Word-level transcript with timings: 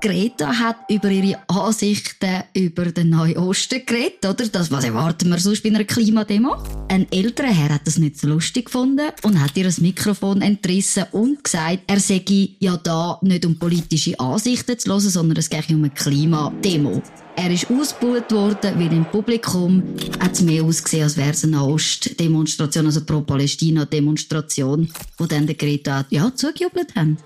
Greta 0.00 0.58
hat 0.58 0.76
über 0.88 1.10
ihre 1.10 1.38
Ansichten 1.48 2.44
über 2.54 2.86
den 2.86 3.10
Neuen 3.10 3.36
Osten 3.36 3.84
geredet, 3.84 4.24
oder? 4.24 4.46
Das, 4.46 4.70
was 4.70 4.84
erwarten 4.84 5.28
wir 5.28 5.38
sonst 5.38 5.62
bei 5.62 5.70
einer 5.70 5.84
Klimademo? 5.84 6.56
Ein 6.88 7.10
älterer 7.10 7.48
Herr 7.48 7.74
hat 7.74 7.86
das 7.86 7.98
nicht 7.98 8.18
so 8.18 8.28
lustig 8.28 8.66
gefunden 8.66 9.10
und 9.22 9.40
hat 9.40 9.56
ihr 9.56 9.64
das 9.64 9.80
Mikrofon 9.80 10.40
entrissen 10.40 11.04
und 11.10 11.42
gesagt, 11.42 11.80
er 11.86 11.98
sei 11.98 12.22
ja 12.60 12.76
da 12.76 13.18
nicht 13.22 13.44
um 13.44 13.58
politische 13.58 14.18
Ansichten 14.20 14.78
zu 14.78 14.90
hören, 14.90 15.00
sondern 15.00 15.38
es 15.38 15.50
gehe 15.50 15.62
um 15.70 15.84
eine 15.84 15.90
Klimademo. 15.90 17.02
Er 17.34 17.50
ist 17.50 17.70
ausgebucht 17.70 18.32
worden, 18.32 18.78
weil 18.78 18.92
im 18.92 19.04
Publikum 19.04 19.82
hat 20.20 20.32
es 20.32 20.42
mehr 20.42 20.62
ausgesehen, 20.62 21.04
als 21.04 21.16
wäre 21.16 21.30
es 21.30 21.44
eine 21.44 21.62
Ost-Demonstration, 21.62 22.86
also 22.86 23.04
Pro-Palästina-Demonstration, 23.04 24.90
wo 25.16 25.26
dann 25.26 25.46
der 25.46 25.56
Greta 25.56 26.04
ja 26.10 26.32
zugejubelt 26.34 26.94
haben. 26.96 27.16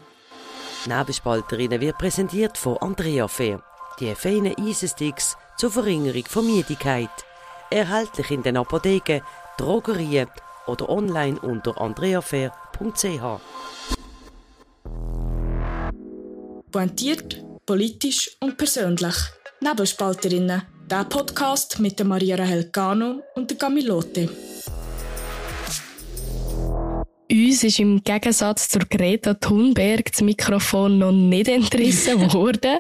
Nebelspalterinnen 0.87 1.80
wird 1.80 1.98
präsentiert 1.98 2.59
von 2.59 2.77
Andrea 2.79 3.29
Fair. 3.29 3.62
Die 4.01 4.15
feinen 4.15 4.55
Eisensticks 4.59 5.37
zur 5.56 5.70
Verringerung 5.70 6.25
von 6.27 6.47
Müdigkeit. 6.47 7.11
Erhältlich 7.70 8.30
in 8.30 8.43
den 8.43 8.56
Apotheken, 8.56 9.20
Drogerien 9.59 10.29
oder 10.66 10.89
online 10.89 11.39
unter 11.41 11.80
andreafair.ch. 11.80 13.41
Pointiert, 16.70 17.45
politisch 17.67 18.37
und 18.41 18.56
persönlich. 18.56 19.14
Nebelspalterinnen. 19.61 20.62
Der 20.91 21.05
Podcast 21.05 21.78
mit 21.78 22.03
Maria 22.05 22.37
Rahel 22.37 22.70
Cano 22.70 23.23
und 23.34 23.59
Camilote. 23.59 24.28
Uns 27.32 27.64
ist 27.64 27.80
im 27.80 28.04
Gegensatz 28.04 28.68
zur 28.68 28.82
Greta 28.82 29.32
Thunberg 29.32 30.12
das 30.12 30.20
Mikrofon 30.20 30.98
noch 30.98 31.12
nicht 31.12 31.48
entrissen 31.48 32.30
worden. 32.34 32.78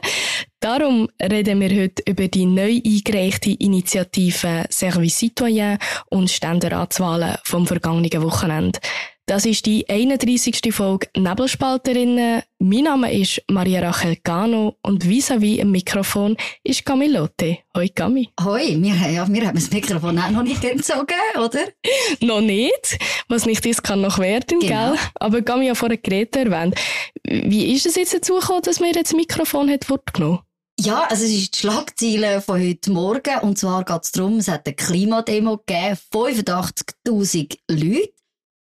Darum 0.60 1.08
reden 1.22 1.58
wir 1.58 1.70
heute 1.70 2.02
über 2.06 2.28
die 2.28 2.44
neu 2.44 2.78
eingereichte 2.84 3.52
Initiative 3.52 4.66
Service 4.70 5.20
Citoyen 5.20 5.78
und 6.10 6.30
Ständeratswahlen 6.30 7.36
vom 7.44 7.66
vergangenen 7.66 8.22
Wochenende. 8.22 8.78
Das 9.26 9.46
ist 9.46 9.66
die 9.66 9.88
31. 9.88 10.74
Folge 10.74 11.06
Nebelspalterinnen. 11.16 12.42
Mein 12.58 12.82
Name 12.82 13.12
ist 13.12 13.40
Maria 13.48 13.80
Rachel 13.80 14.16
Gano 14.16 14.76
und 14.82 15.04
vis-à-vis 15.04 15.60
im 15.60 15.70
Mikrofon 15.70 16.36
ist 16.64 16.84
Camilote. 16.84 17.58
Hoi 17.76 17.88
Cami. 17.88 18.30
Hoi, 18.42 18.76
wir, 18.80 18.94
ja, 19.10 19.32
wir 19.32 19.46
haben 19.46 19.54
das 19.54 19.70
Mikrofon 19.70 20.18
auch 20.18 20.30
noch 20.30 20.42
nicht 20.42 20.64
entzogen, 20.64 21.14
oder? 21.36 21.60
noch 22.20 22.40
nicht. 22.40 22.98
Was 23.28 23.46
nicht 23.46 23.64
ist, 23.64 23.84
kann 23.84 24.00
noch 24.00 24.18
werden, 24.18 24.58
genau. 24.58 24.90
gell? 24.90 24.98
Aber 25.14 25.40
Cami 25.40 25.68
ja 25.68 25.76
vorher 25.76 25.98
Greta 25.98 26.40
erwähnt. 26.40 26.74
Wie 27.22 27.72
ist 27.74 27.86
es 27.86 27.94
jetzt 27.94 28.14
dazu 28.14 28.34
gekommen, 28.34 28.62
dass 28.62 28.80
mir 28.80 28.88
jetzt 28.88 29.12
das 29.12 29.16
Mikrofon 29.16 29.70
hat 29.70 29.84
fortgenommen? 29.84 30.40
Ja, 30.80 31.04
also 31.08 31.24
es 31.24 31.30
ist 31.30 31.54
die 31.54 31.58
Schlagziele 31.58 32.40
von 32.40 32.60
heute 32.60 32.90
Morgen. 32.90 33.38
Und 33.42 33.56
zwar 33.56 33.84
geht 33.84 34.02
es 34.02 34.10
darum, 34.10 34.38
es 34.38 34.48
hat 34.48 34.66
eine 34.66 34.74
Klimademo 34.74 35.58
gegeben, 35.58 35.96
85.000 36.12 37.58
Leute. 37.68 38.21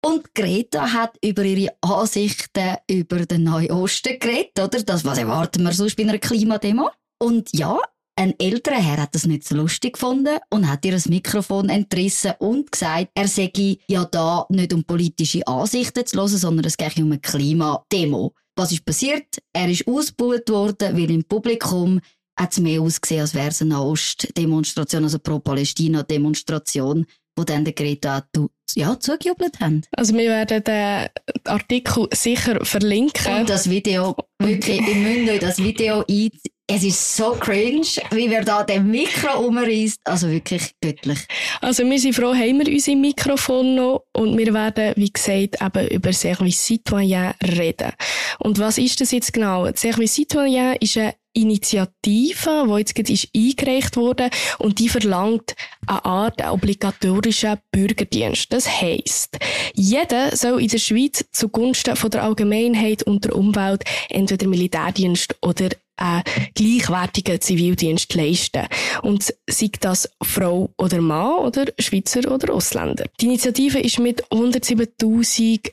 Und 0.07 0.37
Greta 0.37 0.93
hat 0.93 1.19
über 1.21 1.43
ihre 1.43 1.75
Ansichten 1.81 2.77
über 2.89 3.27
den 3.27 3.43
Neuen 3.43 3.73
Osten 3.73 4.21
geredet, 4.21 4.57
oder? 4.57 4.81
Das, 4.81 5.05
was 5.05 5.19
erwarten 5.19 5.65
wir 5.65 5.73
sonst 5.73 5.97
bei 5.97 6.05
einer 6.05 6.19
Klimademo? 6.19 6.91
Und 7.19 7.49
ja, 7.53 7.77
ein 8.15 8.39
älterer 8.39 8.77
Herr 8.77 9.03
hat 9.03 9.17
das 9.17 9.27
nicht 9.27 9.43
so 9.43 9.57
lustig 9.57 9.95
gefunden 9.95 10.39
und 10.49 10.71
hat 10.71 10.85
ihr 10.85 10.93
das 10.93 11.09
Mikrofon 11.09 11.71
entrissen 11.71 12.35
und 12.39 12.71
gesagt, 12.71 13.09
er 13.17 13.27
sei 13.27 13.51
ja 13.89 14.05
da 14.05 14.47
nicht 14.49 14.73
um 14.73 14.85
politische 14.85 15.45
Ansichten 15.45 16.07
zu 16.07 16.19
hören, 16.19 16.29
sondern 16.29 16.67
es 16.67 16.77
gehe 16.77 16.89
um 16.99 17.11
eine 17.11 17.19
Klimademo. 17.19 18.33
Was 18.55 18.71
ist 18.71 18.85
passiert? 18.85 19.43
Er 19.53 19.69
ist 19.69 19.89
ausgebucht 19.89 20.49
worden, 20.51 20.97
weil 20.97 21.11
im 21.11 21.25
Publikum 21.25 22.01
hat 22.39 22.53
es 22.53 22.61
mehr 22.61 22.81
ausgesehen, 22.81 23.23
als 23.23 23.35
wäre 23.35 23.49
es 23.49 23.61
eine 23.61 23.83
Ostdemonstration, 23.83 25.03
also 25.03 25.19
Pro-Palästina-Demonstration, 25.19 27.07
wo 27.37 27.45
dann 27.45 27.65
der 27.65 27.75
Greta 27.75 28.27
ja, 28.75 28.99
zugejubelt 28.99 29.61
haben. 29.61 29.83
Also 29.93 30.15
wir 30.15 30.29
werden 30.29 30.65
den 30.65 31.09
Artikel 31.45 32.09
sicher 32.13 32.65
verlinken. 32.65 33.37
Und 33.37 33.49
das 33.49 33.71
Video, 33.71 34.17
wirklich, 34.39 34.81
ich 34.81 34.97
müsst 34.97 35.31
euch 35.31 35.41
das 35.41 35.59
Video 35.59 36.05
ein... 36.09 36.31
Es 36.69 36.83
ist 36.83 37.17
so 37.17 37.31
cringe, 37.31 37.87
wie 38.11 38.29
wir 38.29 38.43
da 38.43 38.65
den 38.65 38.91
Mikro 38.91 39.39
umreißt. 39.39 40.01
Also 40.03 40.29
wirklich 40.29 40.75
göttlich. 40.81 41.21
Also 41.61 41.89
wir 41.89 42.01
sind 42.01 42.17
froh, 42.17 42.35
haben 42.35 42.59
wir 42.59 42.75
unser 42.75 42.97
Mikrofon 42.97 43.77
noch 43.77 44.03
und 44.13 44.37
wir 44.37 44.53
werden, 44.53 44.93
wie 44.97 45.13
gesagt, 45.13 45.63
eben 45.63 45.89
über 45.91 46.13
Service 46.13 46.67
Citoyen 46.67 47.35
reden. 47.41 47.93
Und 48.41 48.59
was 48.59 48.79
ist 48.79 49.01
das 49.01 49.13
jetzt 49.13 49.33
genau? 49.33 49.73
Service 49.77 50.15
Citoyen 50.15 50.75
ist 50.81 50.97
eine 50.97 51.15
Initiative, 51.37 52.65
die 52.67 52.79
jetzt 52.79 52.95
gerade 52.95 53.13
ist 53.13 53.29
eingereicht 53.37 53.97
wurde 53.97 54.31
und 54.59 54.79
die 54.79 54.89
verlangt 54.89 55.55
eine 55.87 56.05
Art 56.05 56.43
obligatorischen 56.45 57.59
Bürgerdienst. 57.71 58.53
Das 58.53 58.69
heisst, 58.69 59.39
jeder 59.75 60.35
soll 60.37 60.63
in 60.63 60.69
der 60.69 60.79
Schweiz 60.79 61.25
zugunsten 61.33 61.97
von 61.97 62.11
der 62.11 62.25
Allgemeinheit 62.25 63.03
und 63.03 63.25
der 63.25 63.37
Umwelt 63.37 63.85
entweder 64.09 64.47
Militärdienst 64.47 65.37
oder 65.43 65.69
einen 65.97 66.23
gleichwertigen 66.55 67.41
Zivildienst 67.41 68.15
leisten. 68.15 68.67
Und 69.03 69.35
sei 69.49 69.71
das 69.81 70.09
Frau 70.23 70.71
oder 70.79 71.01
Mann 71.01 71.45
oder 71.45 71.67
Schweizer 71.79 72.31
oder 72.31 72.53
Ausländer. 72.53 73.05
Die 73.21 73.27
Initiative 73.27 73.79
ist 73.81 73.99
mit 73.99 74.25
107.000 74.27 75.71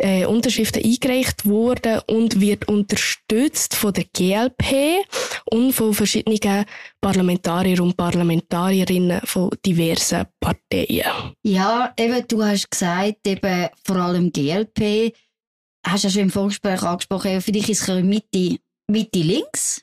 äh, 0.00 0.24
Unterschriften 0.24 0.84
eingereicht 0.84 1.46
worden 1.46 2.00
und 2.06 2.40
wird 2.40 2.68
unterstützt 2.68 3.74
von 3.74 3.92
der 3.92 4.04
GLP 4.04 5.04
und 5.50 5.72
von 5.72 5.94
verschiedenen 5.94 6.64
Parlamentarier 7.00 7.82
und 7.82 7.96
Parlamentarierinnen 7.96 9.20
von 9.24 9.50
diversen 9.64 10.26
Parteien. 10.40 11.34
Ja, 11.42 11.92
eben, 11.98 12.26
du 12.28 12.42
hast 12.42 12.70
gesagt, 12.70 13.26
eben 13.26 13.68
vor 13.84 13.96
allem 13.96 14.32
GLP. 14.32 15.12
Hast 15.86 16.04
du 16.04 16.08
ja 16.08 16.12
schon 16.12 16.22
im 16.22 16.30
Vorgespräch 16.30 16.82
angesprochen, 16.82 17.40
vielleicht 17.40 17.70
ist 17.70 17.88
es 17.88 18.04
Mitte 18.04 18.58
Mitte 18.90 19.20
links? 19.20 19.82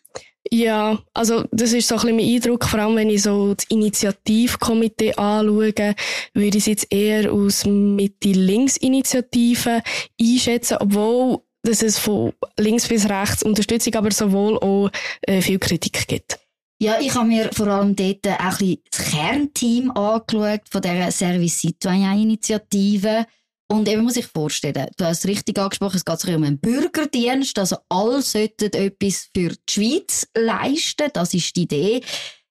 Ja, 0.51 0.99
also 1.13 1.45
das 1.51 1.71
ist 1.73 1.87
so 1.87 1.95
ein 1.95 2.01
bisschen 2.01 2.15
mein 2.15 2.35
Eindruck, 2.35 2.65
vor 2.65 2.79
allem 2.79 2.95
wenn 2.95 3.09
ich 3.09 3.23
so 3.23 3.53
das 3.53 3.65
Initiativkomitee 3.69 5.13
anschaue, 5.15 5.95
würde 6.33 6.57
ich 6.57 6.63
es 6.63 6.67
jetzt 6.67 6.87
eher 6.89 7.33
aus 7.33 7.65
Mitte-Links-Initiativen 7.65 9.81
einschätzen, 10.19 10.77
obwohl 10.79 11.39
dass 11.63 11.81
es 11.83 11.99
von 11.99 12.31
links 12.57 12.87
bis 12.87 13.09
rechts 13.09 13.43
Unterstützung, 13.43 13.93
aber 13.95 14.11
sowohl 14.11 14.57
auch 14.59 14.89
äh, 15.23 15.41
viel 15.41 15.59
Kritik 15.59 16.07
gibt. 16.07 16.39
Ja, 16.79 16.99
ich 17.01 17.13
habe 17.15 17.27
mir 17.27 17.49
vor 17.53 17.67
allem 17.67 17.93
dort 17.95 18.25
ein 18.25 18.49
bisschen 18.49 18.77
das 18.89 19.11
Kernteam 19.11 19.91
angeschaut 19.91 20.61
von 20.69 20.81
dieser 20.81 21.11
Service 21.11 21.59
Citoyen 21.59 22.21
Initiative. 22.21 23.25
Und 23.69 23.89
eben 23.89 24.03
muss 24.03 24.15
ich 24.15 24.27
vorstellen, 24.27 24.87
du 24.95 25.05
hast 25.05 25.19
es 25.19 25.27
richtig 25.27 25.59
angesprochen, 25.59 25.97
es 25.97 26.05
geht 26.05 26.19
sich 26.19 26.33
um 26.33 26.43
einen 26.43 26.59
Bürgerdienst, 26.59 27.59
also 27.59 27.77
alle 27.89 28.21
sollten 28.21 28.71
etwas 28.71 29.29
für 29.35 29.49
die 29.49 29.57
Schweiz 29.69 30.27
leisten, 30.35 31.09
das 31.13 31.33
ist 31.33 31.55
die 31.55 31.63
Idee. 31.63 32.01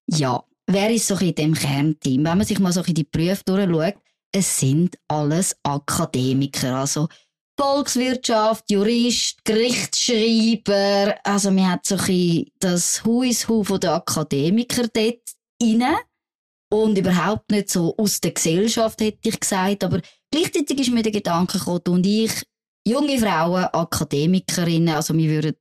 Ja, 0.06 0.44
wer 0.66 0.90
ist 0.90 1.06
so 1.06 1.16
in 1.16 1.34
dem 1.34 1.54
Kernteam? 1.54 2.24
Wenn 2.24 2.38
man 2.38 2.46
sich 2.46 2.58
mal 2.58 2.72
so 2.72 2.82
in 2.82 2.94
die 2.94 3.04
Prüfe 3.04 3.42
durchschaut, 3.46 3.94
es 4.30 4.60
sind 4.60 4.98
alles 5.08 5.56
Akademiker, 5.62 6.76
also 6.76 7.08
Volkswirtschaft, 7.58 8.70
Jurist, 8.70 9.42
Gerichtsschreiber, 9.42 11.14
also 11.24 11.50
man 11.50 11.70
hat 11.70 11.86
so 11.86 11.96
ein 11.96 12.44
das 12.58 13.02
Hu 13.02 13.22
is 13.22 13.48
Hu 13.48 13.64
von 13.64 13.80
den 13.80 13.90
Akademiker 13.90 14.88
dort 14.88 15.22
rein 15.62 15.96
und 16.70 16.98
überhaupt 16.98 17.50
nicht 17.50 17.70
so 17.70 17.96
aus 17.96 18.20
der 18.20 18.32
Gesellschaft, 18.32 19.00
hätte 19.00 19.30
ich 19.30 19.40
gesagt, 19.40 19.84
aber 19.84 20.02
Gleichzeitig 20.30 20.80
ist 20.80 20.90
mir 20.90 21.02
der 21.02 21.12
Gedanke 21.12 21.58
gekommen, 21.58 21.82
und 21.86 22.06
ich, 22.06 22.32
junge 22.86 23.18
Frauen, 23.18 23.64
Akademikerinnen, 23.64 24.94
also 24.94 25.14
wir 25.14 25.30
würden 25.30 25.54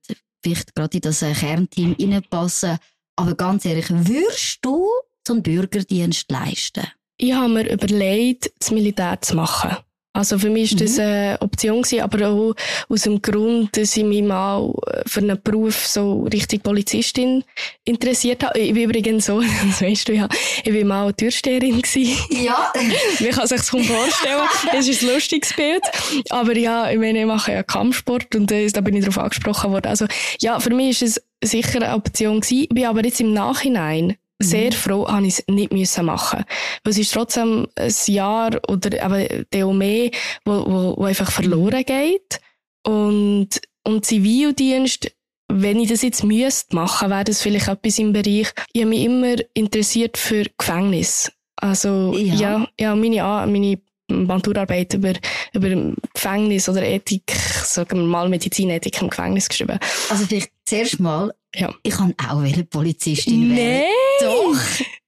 vielleicht 0.44 0.76
gerade 0.76 0.98
in 0.98 1.02
das 1.02 1.22
äh, 1.22 1.34
Kernteam 1.34 1.96
reinpassen, 2.00 2.78
aber 3.16 3.36
ganz 3.36 3.66
ehrlich, 3.66 3.90
würdest 3.90 4.60
du 4.62 4.88
so 5.26 5.34
einen 5.34 5.44
Bürgerdienst 5.44 6.30
leisten? 6.30 6.88
Ich 7.18 7.34
habe 7.34 7.50
mir 7.50 7.72
überlegt, 7.72 8.52
das 8.60 8.72
Militär 8.72 9.22
zu 9.22 9.36
machen. 9.36 9.78
Also 10.16 10.40
für 10.40 10.50
mich 10.50 10.72
war 10.72 10.80
das 10.80 10.96
mhm. 10.96 11.04
eine 11.04 11.38
Option 11.42 11.82
gewesen, 11.82 12.02
aber 12.02 12.30
auch 12.30 12.56
aus 12.88 13.02
dem 13.02 13.22
Grund, 13.22 13.76
dass 13.76 13.98
ich 13.98 14.04
mich 14.06 14.24
mal 14.24 14.74
äh, 14.88 15.02
für 15.06 15.20
einen 15.20 15.38
Beruf 15.44 15.86
so 15.88 16.24
richtig 16.32 16.64
Polizistin 16.64 17.44
interessiert 17.84 18.44
habe. 18.44 18.58
Ich 18.58 18.74
bin 18.74 18.84
übrigens 18.84 19.26
so, 19.26 19.42
das 19.68 19.82
weißt 19.82 20.08
du 20.08 20.14
ja, 20.14 20.30
ich 20.64 20.72
bin 20.72 20.88
mal 20.88 21.12
Türsteherin 21.12 21.82
gewesen. 21.82 22.18
Ja. 22.30 22.72
Man 23.20 23.32
kann 23.32 23.48
sich 23.48 23.58
das 23.58 23.70
vorstellen. 23.70 24.48
Das 24.72 24.88
ist 24.88 25.04
ein 25.04 25.10
lustiges 25.10 25.54
Bild. 25.54 25.84
Aber 26.30 26.56
ja, 26.56 26.90
ich 26.90 26.98
meine, 26.98 27.20
ich 27.20 27.26
mache 27.26 27.52
ja 27.52 27.64
Kampfsport 27.64 28.36
und 28.36 28.50
da 28.50 28.82
bin 28.82 28.96
ich 28.96 29.04
darauf 29.04 29.18
angesprochen 29.18 29.74
worden. 29.74 29.88
Also 29.88 30.06
ja, 30.40 30.62
für 30.62 30.74
mich 30.74 31.02
ist 31.02 31.18
es 31.18 31.24
sicher 31.44 31.82
eine 31.82 31.94
Option 31.94 32.40
gewesen. 32.40 32.64
Ich 32.64 32.70
bin 32.70 32.86
aber 32.86 33.04
jetzt 33.04 33.20
im 33.20 33.34
Nachhinein 33.34 34.16
sehr 34.40 34.72
mhm. 34.72 34.76
froh, 34.76 35.08
habe 35.08 35.28
ich 35.28 35.40
es 35.40 35.44
nicht 35.48 35.72
müssen 35.72 36.06
machen. 36.06 36.44
Weil 36.84 36.92
es 36.92 36.98
ist 36.98 37.14
trotzdem 37.14 37.68
ein 37.76 37.94
Jahr 38.08 38.60
oder 38.68 39.04
eben 39.04 39.46
der 39.52 39.68
mehr, 39.68 40.12
wo, 40.44 40.66
wo, 40.66 40.98
wo 40.98 41.04
einfach 41.04 41.32
verloren 41.32 41.84
geht. 41.84 42.40
Und, 42.86 43.62
und 43.84 44.06
Zivildienst 44.06 45.12
wenn 45.48 45.80
ich 45.80 45.90
das 45.90 46.02
jetzt 46.02 46.24
müsste 46.24 46.76
machen, 46.76 47.10
wäre 47.10 47.24
das 47.24 47.42
vielleicht 47.42 47.68
etwas 47.68 48.00
im 48.00 48.14
Bereich, 48.14 48.52
ich 48.74 48.82
habe 48.82 48.90
mich 48.90 49.04
immer 49.04 49.36
interessiert 49.54 50.18
für 50.18 50.46
Gefängnis. 50.58 51.32
Also, 51.58 52.16
ja, 52.18 52.36
ja, 52.36 52.68
ja 52.80 52.96
meine, 52.96 53.22
meine 53.48 53.80
Maturarbeit 54.08 54.94
über, 54.94 55.14
über 55.54 55.94
Gefängnis 56.14 56.70
oder 56.70 56.84
Ethik, 56.84 57.32
sagen 57.64 58.00
wir 58.00 58.06
mal 58.06 58.30
Medizinethik 58.30 59.02
im 59.02 59.10
Gefängnis 59.10 59.50
geschrieben. 59.50 59.80
Also 60.10 60.26
vielleicht 60.26 60.52
zuerst 60.66 61.00
mal, 61.00 61.34
ja. 61.54 61.74
ich 61.84 61.94
kann 61.94 62.14
auch 62.30 62.44
Polizistin 62.70 63.50
nee. 63.50 63.58
werden. 63.58 63.86
Doch. 64.22 64.60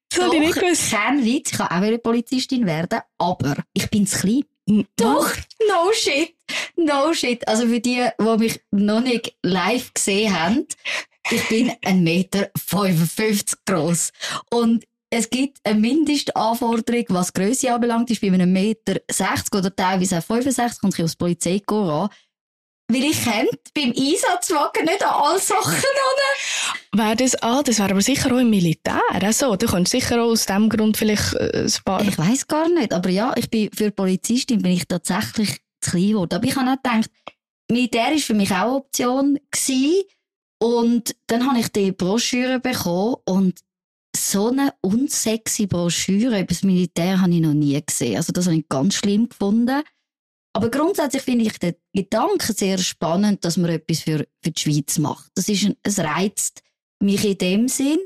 Das 0.09 0.19
Doch, 0.19 0.33
ich 0.33 0.39
nicht 0.39 0.55
gewusst. 0.55 0.91
Kein 0.91 1.25
Witz, 1.25 1.51
ich 1.51 1.57
kann 1.57 1.83
auch 1.83 2.01
Polizistin 2.01 2.65
werden, 2.65 2.99
aber 3.17 3.57
ich 3.73 3.89
bin 3.89 4.07
zu 4.07 4.19
klein. 4.19 4.43
Doch, 4.97 5.33
no 5.67 5.91
shit, 5.93 6.35
no 6.75 7.13
shit. 7.13 7.47
Also 7.47 7.67
für 7.67 7.79
die, 7.79 8.07
die 8.19 8.37
mich 8.37 8.59
noch 8.71 9.01
nicht 9.01 9.35
live 9.43 9.93
gesehen 9.93 10.37
haben, 10.37 10.65
ich 11.29 11.47
bin 11.49 11.71
1,55 11.71 11.93
Meter 11.95 12.49
groß. 13.65 14.11
Und 14.49 14.85
es 15.09 15.29
gibt 15.29 15.59
eine 15.63 15.79
Mindestanforderung, 15.79 17.05
was 17.09 17.33
Größe 17.33 17.73
anbelangt, 17.73 18.09
ist 18.11 18.21
bei 18.21 18.27
einem 18.27 18.51
Meter 18.51 18.99
60 19.09 19.53
oder 19.55 19.73
teilweise 19.73 20.19
auch 20.19 20.23
65, 20.23 20.81
kommt 20.81 20.97
ich 20.97 21.03
aufs 21.03 21.15
Polizeikorps 21.15 21.89
an. 21.89 22.09
Weil 22.89 23.03
ich 23.03 23.21
kennt 23.21 23.73
beim 23.73 23.91
Einsatzwagen 23.91 24.85
nicht 24.85 25.03
an 25.03 25.13
alle 25.13 25.39
Sachen 25.39 25.73
an. 25.73 26.99
Wäre 26.99 27.15
das, 27.17 27.35
ah, 27.41 27.61
das 27.61 27.79
wäre 27.79 27.91
aber 27.91 28.01
sicher 28.01 28.33
auch 28.33 28.39
im 28.39 28.49
Militär, 28.49 29.01
also, 29.09 29.55
du 29.55 29.65
könntest 29.67 29.91
sicher 29.91 30.21
auch 30.21 30.29
aus 30.29 30.45
dem 30.45 30.69
Grund 30.69 30.95
vielleicht 30.95 31.33
äh, 31.33 31.65
ein 31.65 31.83
paar... 31.83 32.01
Ich 32.01 32.17
weiß 32.17 32.47
gar 32.47 32.69
nicht, 32.69 32.93
aber 32.93 33.09
ja, 33.09 33.33
ich 33.35 33.49
bin, 33.49 33.69
für 33.73 33.91
Polizistin 33.91 34.61
bin 34.61 34.71
ich 34.71 34.87
tatsächlich 34.87 35.57
zu 35.81 35.91
klein 35.91 36.09
geworden. 36.11 36.35
Aber 36.35 36.45
ich 36.45 36.55
habe 36.55 36.71
auch 36.71 36.75
gedacht, 36.81 37.09
Militär 37.69 38.11
war 38.11 38.17
für 38.17 38.33
mich 38.33 38.51
auch 38.51 38.55
eine 38.55 38.75
Option 38.75 39.39
gewesen. 39.51 40.03
Und 40.59 41.15
dann 41.27 41.47
habe 41.47 41.59
ich 41.59 41.71
die 41.71 41.91
Broschüre 41.91 42.59
bekommen 42.59 43.17
und 43.25 43.59
so 44.31 44.47
eine 44.47 44.73
unsexy 44.81 45.67
Broschüre 45.67 46.39
über 46.39 46.47
das 46.47 46.63
Militär 46.63 47.21
habe 47.21 47.33
ich 47.33 47.41
noch 47.41 47.53
nie 47.53 47.81
gesehen. 47.83 48.17
Also 48.17 48.33
das 48.33 48.45
habe 48.45 48.57
ich 48.57 48.69
ganz 48.69 48.95
schlimm 48.95 49.29
gefunden. 49.29 49.83
Aber 50.53 50.69
grundsätzlich 50.69 51.21
finde 51.21 51.45
ich 51.45 51.59
den 51.59 51.75
Gedanken 51.93 52.53
sehr 52.53 52.77
spannend, 52.79 53.45
dass 53.45 53.57
man 53.57 53.69
etwas 53.69 53.99
für, 53.99 54.27
für 54.41 54.51
die 54.51 54.59
Schweiz 54.59 54.97
macht. 54.97 55.29
Das 55.35 55.49
ist 55.49 55.65
ein, 55.65 55.75
es 55.83 55.99
reizt 55.99 56.63
mich 56.99 57.23
in 57.25 57.37
dem 57.37 57.67
Sinn. 57.67 57.99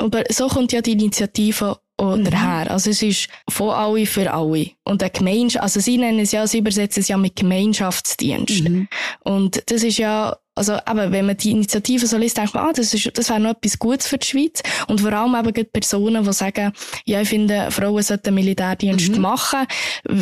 Aber 0.00 0.22
so 0.30 0.46
kommt 0.46 0.72
ja 0.72 0.80
die 0.80 0.92
Initiative 0.92 1.76
oder 2.00 2.16
mhm. 2.16 2.26
her. 2.26 2.70
Also 2.70 2.90
es 2.90 3.02
ist 3.02 3.28
von 3.50 3.70
alle 3.70 4.06
für 4.06 4.32
alle. 4.32 4.70
Und 4.84 5.02
eine 5.02 5.10
Gemeinschaft, 5.10 5.62
also 5.62 5.80
sie 5.80 5.98
nennen 5.98 6.20
es 6.20 6.32
ja, 6.32 6.46
sie 6.46 6.58
übersetzen 6.58 7.00
es 7.00 7.08
ja 7.08 7.16
mit 7.16 7.34
Gemeinschaftsdienst. 7.34 8.68
Mhm. 8.68 8.88
Und 9.24 9.62
das 9.66 9.82
ist 9.82 9.98
ja, 9.98 10.38
also 10.58 10.74
eben, 10.74 11.12
wenn 11.12 11.26
man 11.26 11.36
die 11.36 11.52
Initiative 11.52 12.06
so 12.06 12.18
liest, 12.18 12.36
denkt 12.36 12.54
man, 12.54 12.68
ah, 12.68 12.72
das, 12.72 12.92
ist, 12.92 13.16
das 13.16 13.30
wäre 13.30 13.40
noch 13.40 13.52
etwas 13.52 13.78
Gutes 13.78 14.08
für 14.08 14.18
die 14.18 14.26
Schweiz. 14.26 14.62
Und 14.88 15.00
vor 15.00 15.12
allem 15.12 15.34
eben 15.34 15.66
Personen, 15.70 16.24
die 16.24 16.32
sagen, 16.32 16.72
ja, 17.04 17.20
ich 17.20 17.28
finde, 17.28 17.70
Frauen 17.70 18.02
sollten 18.02 18.34
Militärdienst 18.34 19.12
mhm. 19.12 19.20
machen. 19.22 19.66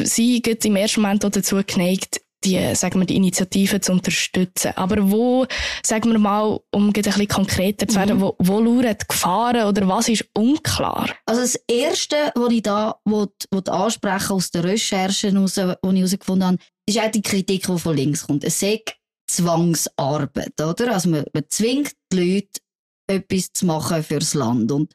Sie 0.05 0.43
sind 0.45 0.65
im 0.65 0.77
ersten 0.77 1.01
Moment 1.01 1.25
auch 1.25 1.31
dazu 1.31 1.61
geneigt, 1.67 2.21
die, 2.45 2.75
sagen 2.75 3.01
wir, 3.01 3.07
die 3.07 3.17
Initiative 3.17 3.81
zu 3.81 3.93
unterstützen. 3.93 4.73
Aber 4.77 5.11
wo, 5.11 5.47
sagen 5.83 6.13
wir 6.13 6.19
mal, 6.19 6.61
um 6.71 6.89
ein 6.89 6.93
bisschen 6.93 7.27
konkreter 7.29 7.89
zu 7.89 7.97
werden, 7.97 8.19
mhm. 8.19 8.21
wo, 8.21 8.37
wo 8.39 8.61
lauern 8.61 8.97
die 9.01 9.07
Gefahren 9.09 9.67
oder 9.67 9.89
was 9.89 10.09
ist 10.09 10.27
unklar? 10.37 11.11
Also 11.25 11.41
das 11.41 11.59
Erste, 11.67 12.17
was 12.35 12.53
ich 12.53 12.63
da 12.63 12.97
will, 13.05 13.29
will 13.51 13.63
ansprechen 13.67 14.33
aus 14.33 14.51
den 14.51 14.63
Recherchen, 14.63 15.35
heraus, 15.35 15.55
die 15.55 15.61
ich 15.61 15.97
herausgefunden 15.97 16.47
habe, 16.47 16.59
ist 16.87 17.01
auch 17.01 17.11
die 17.11 17.23
Kritik, 17.23 17.67
die 17.67 17.79
von 17.79 17.97
links 17.97 18.27
kommt. 18.27 18.45
Es 18.45 18.61
sagt 18.61 18.97
Zwangsarbeit, 19.27 20.61
oder? 20.61 20.93
Also 20.93 21.09
man, 21.11 21.25
man 21.33 21.45
zwingt 21.49 21.93
die 22.13 22.35
Leute, 22.35 22.61
etwas 23.09 23.53
zu 23.53 23.67
machen 23.67 24.03
fürs 24.03 24.35
Land. 24.35 24.73
Und 24.73 24.93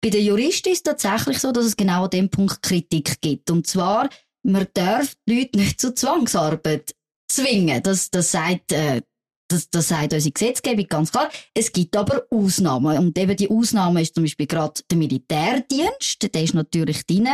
bei 0.00 0.10
den 0.10 0.24
Juristen 0.24 0.70
ist 0.70 0.78
es 0.78 0.82
tatsächlich 0.82 1.38
so, 1.38 1.52
dass 1.52 1.64
es 1.64 1.76
genau 1.76 2.04
an 2.04 2.10
dem 2.10 2.30
Punkt 2.30 2.62
Kritik 2.62 3.20
gibt. 3.20 3.50
Und 3.50 3.66
zwar, 3.66 4.08
man 4.42 4.66
darf 4.74 5.14
die 5.26 5.40
Leute 5.40 5.58
nicht 5.58 5.80
zu 5.80 5.94
Zwangsarbeit 5.94 6.94
zwingen. 7.30 7.82
Das, 7.82 8.10
das 8.10 8.32
sagt, 8.32 8.72
äh, 8.72 9.02
das, 9.50 9.70
das 9.70 9.88
sagt 9.88 10.12
unsere 10.12 10.32
Gesetzgebung 10.32 10.86
ganz 10.86 11.10
klar. 11.10 11.30
Es 11.54 11.72
gibt 11.72 11.96
aber 11.96 12.26
Ausnahmen. 12.30 12.98
Und 12.98 13.18
eben 13.18 13.36
die 13.36 13.50
Ausnahme 13.50 14.02
ist 14.02 14.14
zum 14.14 14.24
Beispiel 14.24 14.46
gerade 14.46 14.80
der 14.90 14.98
Militärdienst. 14.98 16.34
Der 16.34 16.42
ist 16.42 16.54
natürlich 16.54 17.06
drin. 17.06 17.28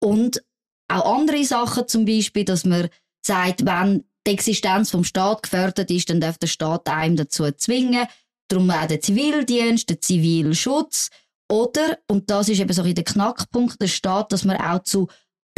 Und 0.00 0.42
auch 0.88 1.18
andere 1.18 1.44
Sachen 1.44 1.88
zum 1.88 2.04
Beispiel, 2.04 2.44
dass 2.44 2.64
man 2.64 2.88
sagt, 3.24 3.66
wenn 3.66 4.04
die 4.28 4.34
Existenz 4.34 4.90
vom 4.90 5.04
Staat 5.04 5.42
gefördert 5.42 5.90
ist, 5.90 6.10
dann 6.10 6.20
darf 6.20 6.36
der 6.38 6.48
Staat 6.48 6.86
einem 6.88 7.16
dazu 7.16 7.50
zwingen. 7.52 8.06
Darum 8.48 8.70
auch 8.70 8.86
der 8.86 9.00
Zivildienst, 9.00 9.88
der 9.88 10.00
Zivilschutz. 10.00 11.08
Oder, 11.50 11.98
und 12.08 12.30
das 12.30 12.48
ist 12.50 12.60
eben 12.60 12.72
so 12.72 12.82
ein 12.82 12.94
der 12.94 13.04
Knackpunkt, 13.04 13.80
der 13.80 13.88
Staat, 13.88 14.32
dass 14.32 14.44
man 14.44 14.58
auch 14.58 14.82
zu 14.82 15.08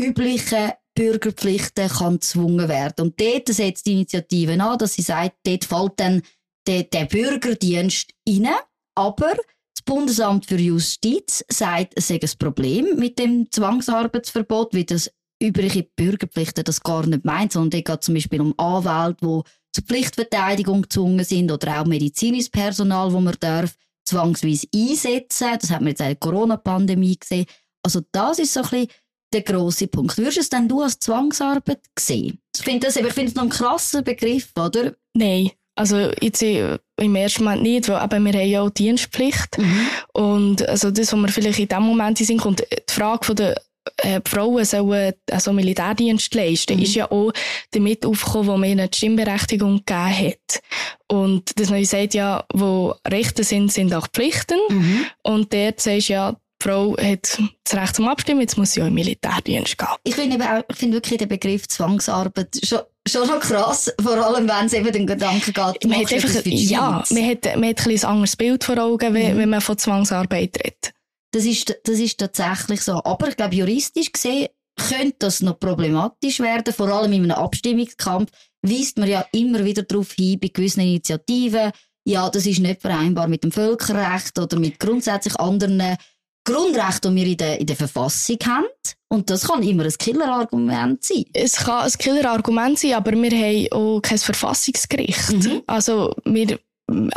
üblichen 0.00 0.70
Bürgerpflichten 0.94 1.88
kann 1.88 2.14
gezwungen 2.14 2.68
werden. 2.68 3.06
Und 3.06 3.20
dort 3.20 3.48
setzt 3.48 3.86
die 3.86 3.92
Initiative 3.92 4.52
an, 4.62 4.78
dass 4.78 4.94
sie 4.94 5.02
sagt, 5.02 5.36
dort 5.44 5.64
fällt 5.64 5.92
dann 5.96 6.22
der, 6.66 6.84
der 6.84 7.06
Bürgerdienst 7.06 8.12
rein. 8.28 8.48
Aber 8.94 9.34
das 9.74 9.82
Bundesamt 9.84 10.46
für 10.46 10.58
Justiz 10.58 11.44
sagt, 11.48 11.94
es 11.96 12.08
sei 12.08 12.20
ein 12.22 12.38
Problem 12.38 12.96
mit 12.96 13.18
dem 13.18 13.50
Zwangsarbeitsverbot, 13.50 14.74
wie 14.74 14.84
das 14.84 15.10
übrige 15.40 15.88
Bürgerpflichten 15.96 16.64
das 16.64 16.82
gar 16.82 17.06
nicht 17.06 17.24
meint, 17.24 17.52
sondern 17.52 17.80
es 17.80 17.84
geht 17.84 18.04
zum 18.04 18.14
Beispiel 18.14 18.40
um 18.40 18.54
Anwälte, 18.58 19.18
die 19.20 19.42
zur 19.72 19.84
Pflichtverteidigung 19.84 20.82
gezwungen 20.82 21.24
sind 21.24 21.50
oder 21.50 21.80
auch 21.80 21.86
medizinisches 21.86 22.50
Personal, 22.50 23.12
wo 23.12 23.20
man 23.20 23.36
darf 23.40 23.74
zwangsweise 24.04 24.66
einsetzen. 24.74 25.58
Das 25.60 25.70
hat 25.70 25.80
man 25.80 25.88
jetzt 25.88 26.00
in 26.00 26.06
der 26.06 26.16
Corona-Pandemie 26.16 27.16
gesehen. 27.16 27.46
Also 27.82 28.00
das 28.12 28.38
ist 28.38 28.52
so 28.52 28.60
ein 28.60 28.68
bisschen 28.68 28.88
der 29.32 29.42
grosse 29.42 29.86
Punkt. 29.86 30.18
Würdest 30.18 30.36
du 30.36 30.40
es 30.40 30.48
denn 30.50 30.68
du 30.68 30.82
als 30.82 30.98
Zwangsarbeit 30.98 31.80
sehen? 31.98 32.40
Ich 32.56 32.62
finde 32.62 32.86
das, 32.86 32.96
ich 32.96 33.12
finde 33.12 33.30
es 33.30 33.34
noch 33.34 33.44
ein 33.44 33.48
krasser 33.48 34.02
Begriff, 34.02 34.50
oder? 34.58 34.94
Nein. 35.14 35.50
Also 35.76 36.10
jetzt 36.20 36.42
im 36.42 37.16
ersten 37.16 37.44
Moment 37.44 37.62
nicht, 37.62 37.88
weil 37.88 38.04
eben 38.04 38.24
wir 38.24 38.32
haben 38.32 38.48
ja 38.48 38.60
auch 38.60 38.70
Dienstpflicht. 38.70 39.56
Mhm. 39.56 39.86
Und 40.12 40.68
also 40.68 40.90
das, 40.90 41.12
was 41.12 41.20
wir 41.20 41.28
vielleicht 41.28 41.60
in 41.60 41.68
dem 41.68 41.82
Moment 41.84 42.18
sind, 42.18 42.40
kommt 42.40 42.60
die 42.60 42.92
Frage 42.92 43.24
von 43.24 43.36
der 43.36 43.62
äh, 43.96 44.20
die 44.20 44.30
Frauen 44.30 44.64
sollen 44.64 45.14
also 45.30 45.52
Militärdienst 45.52 46.34
leisten, 46.34 46.76
mhm. 46.76 46.82
ist 46.82 46.94
ja 46.94 47.10
auch 47.10 47.32
damit 47.72 48.04
aufgekommen, 48.04 48.46
wo 48.46 48.56
man 48.56 48.70
ihnen 48.70 48.90
die 48.90 48.96
Stimmberechtigung 48.96 49.82
gegeben 49.84 50.18
hat. 50.18 50.62
Und 51.08 51.58
das 51.58 51.70
man 51.70 51.84
sagt 51.84 52.14
ja, 52.14 52.44
wo 52.52 52.94
Rechte 53.06 53.44
sind, 53.44 53.72
sind 53.72 53.94
auch 53.94 54.08
Pflichten. 54.08 54.58
Mhm. 54.68 55.06
Und 55.22 55.52
dort 55.52 55.80
sagst 55.80 56.08
du 56.08 56.12
ja, 56.12 56.32
die 56.32 56.68
Frau 56.68 56.96
hat 56.98 57.38
das 57.64 57.74
Recht 57.74 57.96
zum 57.96 58.08
Abstimmen, 58.08 58.42
jetzt 58.42 58.58
muss 58.58 58.72
sie 58.72 58.82
auch 58.82 58.86
im 58.86 58.94
Militärdienst 58.94 59.78
gehen. 59.78 59.88
Ich 60.04 60.14
finde 60.14 60.64
finde 60.72 60.96
wirklich 60.96 61.18
den 61.18 61.28
Begriff 61.28 61.66
Zwangsarbeit 61.68 62.60
schon, 62.62 62.80
schon 63.08 63.26
noch 63.26 63.40
krass, 63.40 63.90
vor 64.00 64.18
allem 64.18 64.46
wenn 64.46 64.66
es 64.66 64.74
eben 64.74 64.92
den 64.92 65.06
Gedanken 65.06 65.54
geht, 65.54 65.88
man 65.88 66.00
hat 66.00 66.12
einfach, 66.12 66.42
ja, 66.44 67.02
man 67.10 67.26
hat, 67.26 67.56
man 67.56 67.70
hat 67.70 67.86
ein, 67.86 67.92
ein 67.92 68.04
anderes 68.04 68.36
Bild 68.36 68.62
vor 68.62 68.76
Augen, 68.76 69.14
wenn, 69.14 69.34
mhm. 69.34 69.38
wenn 69.38 69.48
man 69.48 69.62
von 69.62 69.78
Zwangsarbeit 69.78 70.58
redet. 70.62 70.92
Das 71.32 71.44
ist, 71.44 71.76
das 71.84 71.98
ist 71.98 72.18
tatsächlich 72.18 72.82
so. 72.82 73.02
Aber 73.04 73.28
ich 73.28 73.36
glaube, 73.36 73.54
juristisch 73.54 74.12
gesehen 74.12 74.48
könnte 74.76 75.16
das 75.20 75.42
noch 75.42 75.58
problematisch 75.58 76.40
werden, 76.40 76.72
vor 76.72 76.88
allem 76.88 77.12
in 77.12 77.24
einem 77.24 77.32
Abstimmungskampf 77.32 78.30
weist 78.62 78.98
man 78.98 79.08
ja 79.08 79.24
immer 79.32 79.64
wieder 79.64 79.82
darauf 79.82 80.12
hin, 80.12 80.38
bei 80.40 80.48
gewissen 80.48 80.80
Initiativen, 80.80 81.72
ja, 82.04 82.28
das 82.30 82.46
ist 82.46 82.60
nicht 82.60 82.80
vereinbar 82.80 83.28
mit 83.28 83.44
dem 83.44 83.52
Völkerrecht 83.52 84.38
oder 84.38 84.58
mit 84.58 84.80
grundsätzlich 84.80 85.38
anderen 85.38 85.96
Grundrechten, 86.44 87.14
die 87.14 87.22
wir 87.22 87.30
in 87.30 87.36
der, 87.36 87.60
in 87.60 87.66
der 87.66 87.76
Verfassung 87.76 88.38
haben. 88.46 88.66
Und 89.08 89.28
das 89.28 89.46
kann 89.46 89.62
immer 89.62 89.84
ein 89.84 89.92
Killerargument 89.92 91.04
sein. 91.04 91.24
Es 91.34 91.56
kann 91.56 91.84
ein 91.84 91.92
Killerargument 91.92 92.78
sein, 92.78 92.94
aber 92.94 93.12
wir 93.12 93.30
haben 93.30 93.68
auch 93.72 94.00
kein 94.00 94.18
Verfassungsgericht. 94.18 95.32
Mhm. 95.32 95.62
Also, 95.66 96.14
wir, 96.24 96.58
eben, 96.90 97.10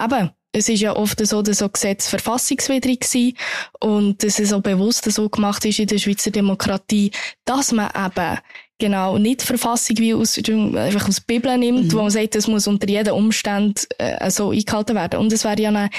es 0.54 0.70
ist 0.70 0.82
ja 0.82 0.96
oft 0.96 1.26
so, 1.26 1.42
dass 1.42 1.58
so 1.58 1.68
Gesetze 1.68 2.10
verfassungswidrig 2.10 3.04
sind 3.04 3.38
und 3.80 4.24
dass 4.24 4.40
es 4.40 4.54
auch 4.54 4.62
bewusst 4.62 5.12
so 5.12 5.28
gemacht 5.28 5.66
ist 5.66 5.80
in 5.80 5.88
der 5.88 5.98
Schweizer 5.98 6.32
Demokratie, 6.32 7.12
dass 7.44 7.72
man 7.72 7.90
eben 7.90 8.40
genau 8.78 9.18
nicht 9.18 9.42
die 9.42 9.46
Verfassung 9.46 9.98
wie 9.98 10.14
aus, 10.14 10.38
einfach 10.38 11.08
aus 11.08 11.16
der 11.16 11.34
Bibel 11.34 11.58
nimmt, 11.58 11.86
mhm. 11.86 11.94
wo 11.94 12.02
man 12.04 12.12
sagt, 12.12 12.36
es 12.36 12.48
muss 12.48 12.68
unter 12.68 12.88
jeden 12.88 13.14
Umstand 13.14 13.88
äh, 13.98 14.30
so 14.30 14.52
eingehalten 14.52 14.96
werden. 14.96 15.20
Und 15.20 15.34
es 15.34 15.44
wäre 15.44 15.60
ja 15.60 15.70
eine, 15.70 15.90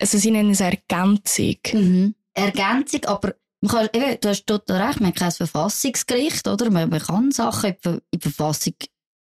also 0.00 0.18
sie 0.18 0.30
nennen 0.30 0.50
es 0.50 0.60
Ergänzung. 0.60 1.56
Mhm. 1.72 2.14
Ergänzung, 2.34 3.04
aber 3.06 3.34
man 3.60 3.70
kann, 3.70 3.88
eben, 3.94 4.18
du 4.20 4.28
hast 4.28 4.46
total 4.46 4.82
recht, 4.82 5.00
man 5.00 5.10
hat 5.10 5.16
kein 5.16 5.30
Verfassungsgericht, 5.30 6.46
oder? 6.48 6.70
Man, 6.70 6.90
man 6.90 7.00
kann 7.00 7.30
Sachen 7.30 7.74
in 7.82 8.00
die 8.12 8.18
Verfassung 8.20 8.74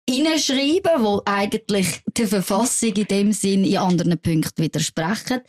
hineinschreiben, 0.09 1.03
wo 1.03 1.21
eigentlich 1.25 2.01
der 2.17 2.27
Verfassung 2.27 2.93
in 2.93 3.05
dem 3.05 3.31
Sinn 3.33 3.63
in 3.63 3.77
anderen 3.77 4.19
Punkten 4.19 4.63
widersprechen. 4.63 5.41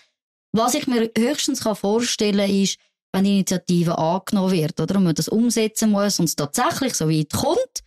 Was 0.52 0.74
ich 0.74 0.86
mir 0.86 1.10
höchstens 1.16 1.60
vorstellen 1.60 2.46
kann, 2.46 2.62
ist, 2.62 2.78
wenn 3.12 3.24
die 3.24 3.32
Initiative 3.32 3.98
angenommen 3.98 4.52
wird, 4.52 4.80
oder, 4.80 4.96
und 4.96 5.04
man 5.04 5.14
das 5.14 5.28
umsetzen 5.28 5.90
muss 5.90 6.18
und 6.18 6.26
es 6.26 6.36
tatsächlich 6.36 6.94
so 6.94 7.08
weit 7.08 7.32
kommt, 7.32 7.82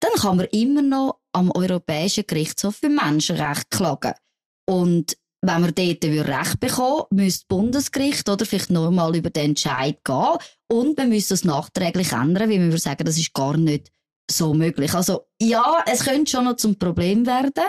dann 0.00 0.12
kann 0.12 0.36
man 0.36 0.46
immer 0.46 0.82
noch 0.82 1.20
am 1.32 1.50
Europäischen 1.50 2.24
Gerichtshof 2.26 2.76
für 2.76 2.88
Menschenrechte 2.88 3.66
klagen. 3.70 4.14
Und 4.68 5.16
wenn 5.40 5.64
wir 5.64 5.72
dort 5.72 6.04
Recht 6.04 6.60
bekommen 6.60 7.04
müsste 7.10 7.44
das 7.46 7.48
Bundesgericht 7.48 8.28
oder 8.28 8.44
vielleicht 8.44 8.70
nochmal 8.70 9.16
über 9.16 9.30
den 9.30 9.50
Entscheid 9.50 9.98
gehen 10.04 10.36
und 10.68 10.98
wir 10.98 11.06
müssen 11.06 11.34
es 11.34 11.44
nachträglich 11.44 12.12
ändern, 12.12 12.50
weil 12.50 12.70
wir 12.70 12.78
sagen, 12.78 13.04
das 13.04 13.18
ist 13.18 13.34
gar 13.34 13.56
nicht 13.56 13.90
so 14.30 14.54
möglich. 14.54 14.94
Also 14.94 15.26
ja, 15.40 15.84
es 15.86 16.04
könnte 16.04 16.30
schon 16.30 16.44
noch 16.44 16.56
zum 16.56 16.78
Problem 16.78 17.26
werden, 17.26 17.64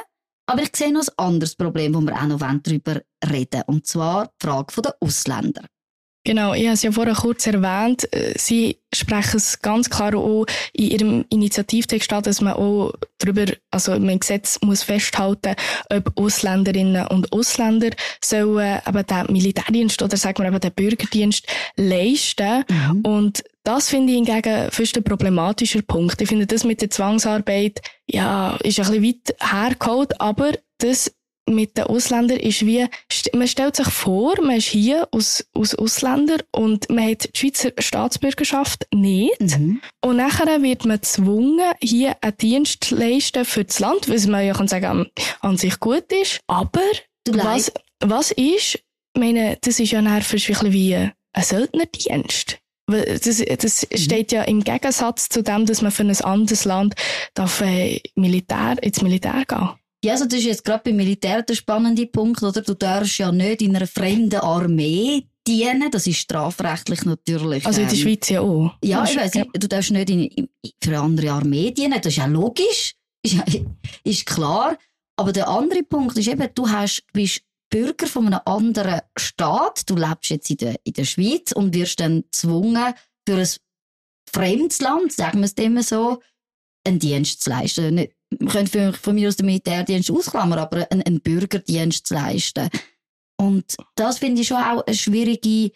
aber 0.47 0.61
ich 0.63 0.75
sehe 0.75 0.91
noch 0.91 1.07
ein 1.07 1.25
anderes 1.25 1.55
Problem, 1.55 1.93
wo 1.93 2.01
wir 2.01 2.15
auch 2.15 2.27
noch 2.27 2.39
darüber 2.39 3.01
reden 3.23 3.53
wollen, 3.53 3.63
und 3.67 3.85
zwar 3.87 4.27
die 4.41 4.47
Frage 4.47 4.81
der 4.81 4.95
Ausländer. 4.99 5.63
Genau, 6.25 6.53
ich 6.53 6.65
habe 6.65 6.73
es 6.73 6.83
ja 6.83 6.91
vorher 6.91 7.15
kurz 7.15 7.47
erwähnt. 7.47 8.11
Äh, 8.13 8.33
Sie 8.37 8.77
sprechen 8.93 9.37
es 9.37 9.61
ganz 9.61 9.89
klar 9.89 10.15
auch 10.15 10.45
in 10.73 10.91
Ihrem 10.91 11.25
Initiativtext 11.29 12.11
an, 12.11 12.23
dass 12.23 12.41
man 12.41 12.53
auch 12.53 12.91
darüber, 13.19 13.45
also 13.71 13.93
im 13.93 14.19
Gesetz 14.19 14.59
muss 14.61 14.83
festhalten, 14.83 15.55
ob 15.89 16.11
Ausländerinnen 16.17 17.07
und 17.07 17.31
Ausländer 17.31 17.91
sollen 18.23 18.79
eben 18.85 19.05
den 19.07 19.25
Militärdienst 19.33 20.01
oder 20.01 20.17
sagen 20.17 20.43
wir 20.43 20.49
eben 20.49 20.59
den 20.59 20.73
Bürgerdienst 20.73 21.47
leisten. 21.77 22.65
Mhm. 22.69 23.01
Und 23.01 23.43
das 23.63 23.89
finde 23.89 24.13
ich 24.13 24.17
hingegen 24.17 24.71
fast 24.71 24.97
ein 24.97 25.03
problematischer 25.03 25.81
Punkt. 25.81 26.21
Ich 26.21 26.29
finde 26.29 26.47
das 26.47 26.63
mit 26.63 26.81
der 26.81 26.89
Zwangsarbeit, 26.89 27.81
ja, 28.07 28.57
ist 28.63 28.79
ein 28.79 28.85
bisschen 28.85 29.03
weit 29.03 29.35
hergeholt, 29.39 30.19
aber 30.19 30.53
das 30.79 31.11
mit 31.49 31.77
den 31.77 31.85
Ausländern 31.85 32.39
ist 32.39 32.65
wie, 32.65 32.85
man 33.33 33.47
stellt 33.47 33.75
sich 33.75 33.87
vor, 33.87 34.35
man 34.41 34.57
ist 34.57 34.67
hier 34.67 35.07
aus, 35.11 35.45
aus 35.53 35.75
Ausländer 35.75 36.37
und 36.51 36.89
man 36.89 37.09
hat 37.09 37.29
die 37.33 37.39
Schweizer 37.39 37.71
Staatsbürgerschaft 37.77 38.87
nicht. 38.93 39.41
Mhm. 39.41 39.81
Und 40.01 40.17
nachher 40.17 40.61
wird 40.61 40.85
man 40.85 40.97
gezwungen, 40.97 41.71
hier 41.81 42.15
einen 42.21 42.37
Dienst 42.37 42.83
zu 42.83 42.95
leisten 42.95 43.45
für 43.45 43.65
das 43.65 43.79
Land, 43.79 44.09
was 44.09 44.27
man 44.27 44.45
ja 44.45 44.53
kann 44.53 44.67
sagen, 44.67 45.09
an, 45.41 45.57
sich 45.57 45.79
gut 45.79 46.11
ist. 46.11 46.39
Aber 46.47 46.81
was, 47.27 47.71
was 47.99 48.31
ist, 48.31 48.75
ich 48.75 48.83
meine, 49.19 49.57
das 49.61 49.79
ist 49.79 49.91
ja 49.91 50.01
fast 50.21 50.71
wie 50.71 50.95
ein 50.95 51.13
Söldnerdienst. 51.43 52.59
Das, 52.89 53.43
das 53.59 53.87
mhm. 53.89 53.97
steht 53.97 54.31
ja 54.31 54.43
im 54.43 54.63
Gegensatz 54.63 55.29
zu 55.29 55.41
dem, 55.43 55.65
dass 55.65 55.81
man 55.81 55.91
für 55.91 56.03
ein 56.03 56.21
anderes 56.21 56.65
Land 56.65 56.95
darf, 57.33 57.61
äh, 57.61 58.01
Militär, 58.15 58.77
ins 58.81 59.01
Militär 59.01 59.43
gehen 59.47 59.69
ja, 60.03 60.13
also 60.13 60.25
das 60.25 60.39
ist 60.39 60.45
jetzt 60.45 60.65
gerade 60.65 60.83
beim 60.85 60.95
Militär 60.95 61.41
der 61.41 61.55
spannende 61.55 62.07
Punkt, 62.07 62.41
oder? 62.41 62.61
Du 62.61 62.73
darfst 62.73 63.17
ja 63.17 63.31
nicht 63.31 63.61
in 63.61 63.75
einer 63.75 63.85
fremden 63.85 64.39
Armee 64.39 65.25
dienen, 65.45 65.91
das 65.91 66.07
ist 66.07 66.19
strafrechtlich 66.19 67.03
natürlich. 67.03 67.65
Also 67.65 67.81
in 67.81 67.87
der 67.87 67.97
ähm, 67.97 68.01
Schweiz 68.01 68.29
ja 68.29 68.41
auch. 68.41 68.73
Ja, 68.83 69.03
ich 69.03 69.17
weiss, 69.17 69.33
ja. 69.33 69.43
du 69.51 69.67
darfst 69.67 69.91
nicht 69.91 70.09
in, 70.09 70.47
für 70.81 70.91
eine 70.91 71.01
andere 71.01 71.31
Armee 71.31 71.71
dienen, 71.71 71.99
das 72.01 72.13
ist 72.13 72.17
ja 72.17 72.27
logisch, 72.27 72.95
ist, 73.23 73.37
ist 74.03 74.25
klar. 74.25 74.77
Aber 75.17 75.33
der 75.33 75.49
andere 75.49 75.83
Punkt 75.83 76.17
ist 76.17 76.29
eben, 76.29 76.47
du 76.55 76.69
hast, 76.69 77.03
bist 77.11 77.41
Bürger 77.69 78.07
von 78.07 78.27
einem 78.27 78.41
anderen 78.45 79.01
Staat, 79.17 79.89
du 79.89 79.95
lebst 79.95 80.29
jetzt 80.29 80.49
in 80.49 80.57
der, 80.57 80.75
in 80.83 80.93
der 80.93 81.05
Schweiz 81.05 81.51
und 81.51 81.73
wirst 81.73 81.99
dann 81.99 82.23
gezwungen, 82.23 82.93
für 83.27 83.37
ein 83.37 83.47
fremdes 84.31 84.81
Land, 84.81 85.13
sagen 85.13 85.39
wir 85.39 85.45
es 85.45 85.55
dem 85.55 85.81
so, 85.81 86.21
einen 86.85 86.99
Dienst 86.99 87.43
zu 87.43 87.49
leisten. 87.49 87.95
Nicht, 87.95 88.13
wir 88.31 88.47
können 88.47 88.93
von 88.93 89.15
mir 89.15 89.27
aus 89.27 89.35
den 89.35 89.45
Militärdienst 89.45 90.11
ausklammern, 90.11 90.59
aber 90.59 90.87
einen, 90.91 91.03
einen 91.03 91.21
Bürgerdienst 91.21 92.07
zu 92.07 92.13
leisten. 92.13 92.69
Und 93.37 93.75
das 93.95 94.19
finde 94.19 94.41
ich 94.41 94.47
schon 94.47 94.57
auch 94.57 94.85
ein 94.85 94.93
schwieriger, 94.93 95.73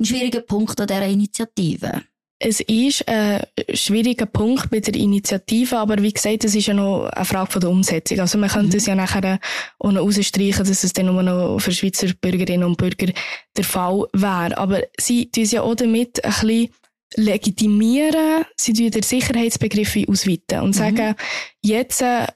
ein 0.00 0.04
schwieriger 0.04 0.40
Punkt 0.40 0.80
an 0.80 0.86
dieser 0.86 1.06
Initiative. 1.06 2.02
Es 2.38 2.60
ist 2.60 3.08
ein 3.08 3.42
schwieriger 3.72 4.26
Punkt 4.26 4.68
bei 4.70 4.80
der 4.80 4.94
Initiative, 4.94 5.78
aber 5.78 6.02
wie 6.02 6.12
gesagt, 6.12 6.44
es 6.44 6.54
ist 6.54 6.66
ja 6.66 6.74
noch 6.74 7.06
eine 7.06 7.24
Frage 7.24 7.50
von 7.50 7.60
der 7.60 7.70
Umsetzung. 7.70 8.20
Also 8.20 8.36
man 8.36 8.50
könnte 8.50 8.72
mhm. 8.72 8.76
es 8.76 8.86
ja 8.86 8.94
nachher 8.94 9.40
auch 9.78 9.92
noch 9.92 10.02
rausstreichen, 10.02 10.66
dass 10.66 10.84
es 10.84 10.92
dann 10.92 11.06
nur 11.06 11.22
noch 11.22 11.58
für 11.60 11.72
Schweizer 11.72 12.08
Bürgerinnen 12.20 12.64
und 12.64 12.76
Bürger 12.76 13.10
der 13.56 13.64
Fall 13.64 14.04
wäre. 14.12 14.58
Aber 14.58 14.82
sie 14.98 15.30
tun 15.30 15.44
ja 15.44 15.62
auch 15.62 15.74
damit 15.74 16.22
ein 16.24 16.30
bisschen 16.30 16.68
legitimieren, 17.14 18.44
sie 18.56 18.74
tun 18.74 18.90
den 18.90 19.02
Sicherheitsbegriff 19.02 19.96
ausweiten 20.06 20.60
und 20.60 20.68
mhm. 20.68 20.72
sagen, 20.74 21.14
jetzt 21.62 22.02
äh, 22.02 22.26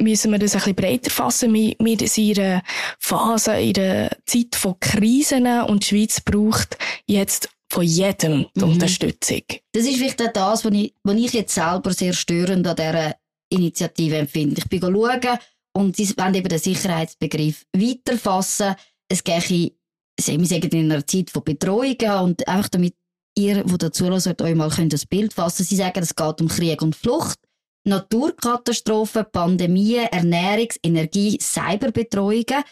müssen 0.00 0.30
wir 0.32 0.38
das 0.38 0.54
ein 0.54 0.60
bisschen 0.60 0.74
breiter 0.74 1.10
fassen. 1.10 1.52
Wir, 1.52 1.76
wir 1.78 2.08
sind 2.08 2.38
in 2.38 2.44
einer 2.44 2.62
Phase, 2.98 3.60
in 3.60 3.76
einer 3.76 4.10
Zeit 4.24 4.56
von 4.56 4.80
Krisen 4.80 5.46
und 5.62 5.82
die 5.82 5.86
Schweiz 5.88 6.20
braucht 6.20 6.78
jetzt 7.06 7.50
von 7.70 7.84
jedem 7.84 8.46
die 8.54 8.64
mhm. 8.64 8.72
Unterstützung. 8.72 9.42
Das 9.72 9.84
ist 9.84 9.96
vielleicht 9.96 10.20
auch 10.22 10.32
das, 10.32 10.64
was 10.64 10.72
ich, 10.72 10.94
was 11.04 11.16
ich 11.16 11.32
jetzt 11.32 11.54
selber 11.54 11.92
sehr 11.92 12.12
störend 12.12 12.66
an 12.66 12.76
dieser 12.76 13.16
Initiative 13.48 14.16
empfinde. 14.18 14.60
Ich 14.60 14.68
bin 14.68 14.80
schauen 14.80 15.38
und 15.72 15.96
sie 15.96 16.08
wollen 16.16 16.34
eben 16.34 16.48
den 16.48 16.58
Sicherheitsbegriff 16.58 17.64
weiterfassen. 17.74 18.74
Es 19.08 19.22
gehe, 19.22 19.40
wir 19.40 20.46
sagen 20.46 20.70
in 20.70 20.92
einer 20.92 21.06
Zeit 21.06 21.30
von 21.30 21.44
Betreuungen 21.44 22.20
und 22.22 22.46
einfach 22.48 22.68
damit 22.68 22.94
ihr, 23.36 23.62
die 23.62 23.78
dazu 23.78 24.06
hört, 24.06 24.42
euch 24.42 24.54
mal 24.54 24.70
das 24.88 25.06
Bild 25.06 25.32
fassen 25.32 25.64
Sie 25.64 25.76
sagen, 25.76 26.02
es 26.02 26.14
geht 26.14 26.40
um 26.40 26.48
Krieg 26.48 26.82
und 26.82 26.96
Flucht, 26.96 27.38
Naturkatastrophen, 27.84 29.26
Pandemien, 29.32 30.06
Ernährungs-, 30.08 30.78
Energie-, 30.82 31.38
Cyberbetreuungen. 31.40 32.64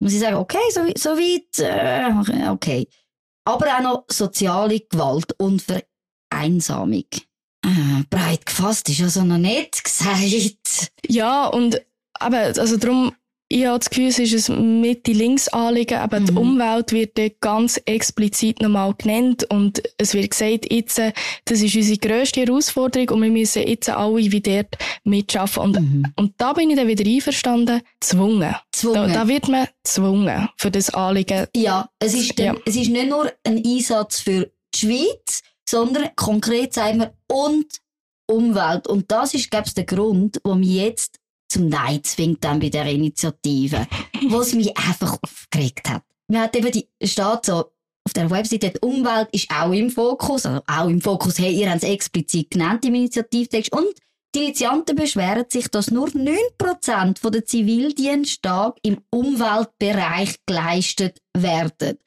Muss 0.00 0.12
ich 0.12 0.20
sagen, 0.20 0.36
okay, 0.36 0.58
so, 0.70 0.80
so 0.96 1.10
weit, 1.10 1.58
äh, 1.58 2.48
okay. 2.50 2.86
Aber 3.44 3.66
auch 3.76 3.82
noch 3.82 4.04
soziale 4.08 4.80
Gewalt 4.80 5.34
und 5.38 5.62
Vereinsamung. 5.62 7.06
Äh, 7.64 8.04
breit 8.10 8.46
gefasst 8.46 8.88
ist 8.88 9.02
also 9.02 9.22
noch 9.22 9.38
nicht 9.38 9.84
gesagt. 9.84 10.92
Ja, 11.06 11.46
und 11.46 11.80
aber, 12.14 12.38
also 12.38 12.76
darum 12.76 13.14
ich 13.52 13.66
habe 13.66 13.78
das 13.78 13.90
Gefühl, 13.90 14.08
es 14.08 14.18
ist 14.18 14.48
ein 14.48 14.80
Mitte-Links-Anliegen, 14.80 15.98
aber 15.98 16.20
mhm. 16.20 16.26
die 16.26 16.32
Umwelt 16.32 16.92
wird 16.92 17.18
dort 17.18 17.40
ganz 17.40 17.80
explizit 17.84 18.62
nochmal 18.62 18.94
genannt 18.94 19.44
und 19.50 19.82
es 19.98 20.14
wird 20.14 20.30
gesagt, 20.30 20.72
jetzt, 20.72 20.98
das 20.98 21.60
ist 21.60 21.76
unsere 21.76 21.98
grösste 21.98 22.40
Herausforderung 22.40 23.10
und 23.10 23.22
wir 23.22 23.30
müssen 23.30 23.66
jetzt 23.66 23.90
alle 23.90 24.16
wie 24.16 24.40
dort 24.40 24.78
mitschaffen. 25.04 25.62
Und, 25.62 25.80
mhm. 25.80 26.06
und 26.16 26.32
da 26.38 26.54
bin 26.54 26.70
ich 26.70 26.76
dann 26.76 26.88
wieder 26.88 27.04
einverstanden, 27.04 27.82
zwungen. 28.00 28.54
Da, 28.82 29.06
da, 29.06 29.28
wird 29.28 29.48
man 29.48 29.68
zwungen 29.84 30.48
für 30.56 30.70
das 30.70 30.94
Anliegen. 30.94 31.46
Ja, 31.54 31.90
es 31.98 32.14
ist, 32.14 32.38
ja. 32.38 32.54
es 32.64 32.76
ist 32.76 32.88
nicht 32.88 33.10
nur 33.10 33.30
ein 33.44 33.62
Einsatz 33.64 34.20
für 34.20 34.50
die 34.74 34.78
Schweiz, 34.78 35.42
sondern 35.68 36.08
konkret 36.16 36.72
sagen 36.72 37.00
wir 37.00 37.14
und 37.28 37.66
Umwelt. 38.26 38.86
Und 38.86 39.10
das 39.10 39.34
ist, 39.34 39.50
glaube 39.50 39.66
ich, 39.66 39.74
der 39.74 39.84
Grund, 39.84 40.40
warum 40.42 40.62
jetzt 40.62 41.18
zum 41.52 41.68
Nein 41.68 42.02
zwingt 42.02 42.42
dann 42.44 42.60
bei 42.60 42.70
der 42.70 42.86
Initiative, 42.86 43.86
was 44.28 44.54
mich 44.54 44.76
einfach 44.76 45.18
aufgeregt 45.22 45.88
hat. 45.88 46.02
Man 46.28 46.42
hat 46.42 46.56
eben 46.56 46.72
die, 46.72 46.88
steht 47.02 47.44
so, 47.44 47.72
auf 48.04 48.12
der 48.14 48.30
Webseite, 48.30 48.70
die 48.70 48.78
Umwelt 48.80 49.28
ist 49.32 49.50
auch 49.50 49.72
im 49.72 49.90
Fokus, 49.90 50.46
also 50.46 50.62
auch 50.66 50.88
im 50.88 51.00
Fokus, 51.00 51.38
hey, 51.38 51.54
ihr 51.54 51.70
habt 51.70 51.84
es 51.84 51.88
explizit 51.88 52.50
genannt 52.50 52.84
im 52.84 52.94
Initiativtext 52.94 53.72
und 53.72 53.86
die 54.34 54.44
Initianten 54.44 54.96
beschweren 54.96 55.44
sich, 55.48 55.68
dass 55.68 55.90
nur 55.90 56.08
9% 56.08 57.30
der 57.30 57.44
Zivildiensttage 57.44 58.76
im 58.82 59.02
Umweltbereich 59.10 60.36
geleistet 60.46 61.18
werden. 61.36 61.98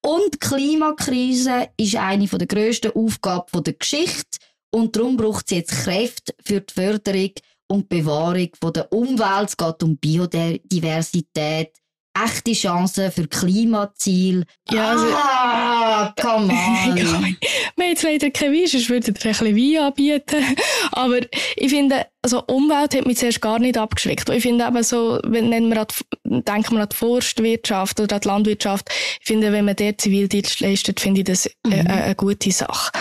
Und 0.00 0.34
die 0.34 0.38
Klimakrise 0.38 1.70
ist 1.76 1.96
eine 1.96 2.26
der 2.26 2.46
grössten 2.46 2.92
Aufgaben 2.92 3.64
der 3.64 3.74
Geschichte 3.74 4.38
und 4.70 4.96
darum 4.96 5.16
braucht 5.16 5.46
es 5.46 5.56
jetzt 5.56 5.84
Kräfte 5.84 6.34
für 6.42 6.60
die 6.60 6.72
Förderung 6.72 7.32
und 7.72 7.88
Bewahrung 7.88 8.50
von 8.60 8.72
der 8.72 8.92
Umwelt, 8.92 9.48
es 9.48 9.56
geht 9.56 9.82
um 9.82 9.96
Biodiversität, 9.96 11.72
echte 12.14 12.52
Chancen 12.52 13.10
für 13.10 13.26
Klimaziele. 13.26 14.44
Ja, 14.70 14.90
also, 14.90 15.06
ah, 15.14 16.14
come 16.20 16.52
on. 16.52 16.96
wir 16.96 17.06
haben 17.06 17.36
jetzt 17.78 18.02
leider 18.02 18.30
kein 18.30 18.52
Wein, 18.52 18.66
sonst 18.66 18.90
würde 18.90 19.10
ich 19.10 19.24
ein 19.24 19.32
bisschen 19.32 19.56
Wein 19.56 19.84
anbieten. 19.84 20.56
Aber 20.92 21.20
ich 21.56 21.70
finde, 21.70 22.06
also 22.20 22.42
Umwelt 22.44 22.94
hat 22.94 23.06
mich 23.06 23.16
zuerst 23.16 23.40
gar 23.40 23.58
nicht 23.58 23.78
abgeschreckt. 23.78 24.28
Ich 24.28 24.42
finde 24.42 24.66
eben 24.66 24.82
so, 24.82 25.18
wenn 25.24 25.50
wir 25.50 25.80
an 25.80 25.86
die, 25.88 26.42
denken 26.42 26.76
wir 26.76 26.82
an 26.82 26.88
die 26.90 26.96
Forstwirtschaft 26.96 27.98
oder 28.00 28.16
an 28.16 28.20
die 28.20 28.28
Landwirtschaft, 28.28 28.90
ich 29.20 29.26
finde, 29.26 29.50
wenn 29.52 29.64
man 29.64 29.76
der 29.76 29.96
Zivildienst 29.96 30.60
leistet, 30.60 31.00
finde 31.00 31.20
ich 31.20 31.26
das 31.26 31.48
mhm. 31.64 31.72
eine, 31.72 31.90
eine 31.90 32.14
gute 32.14 32.52
Sache. 32.52 32.92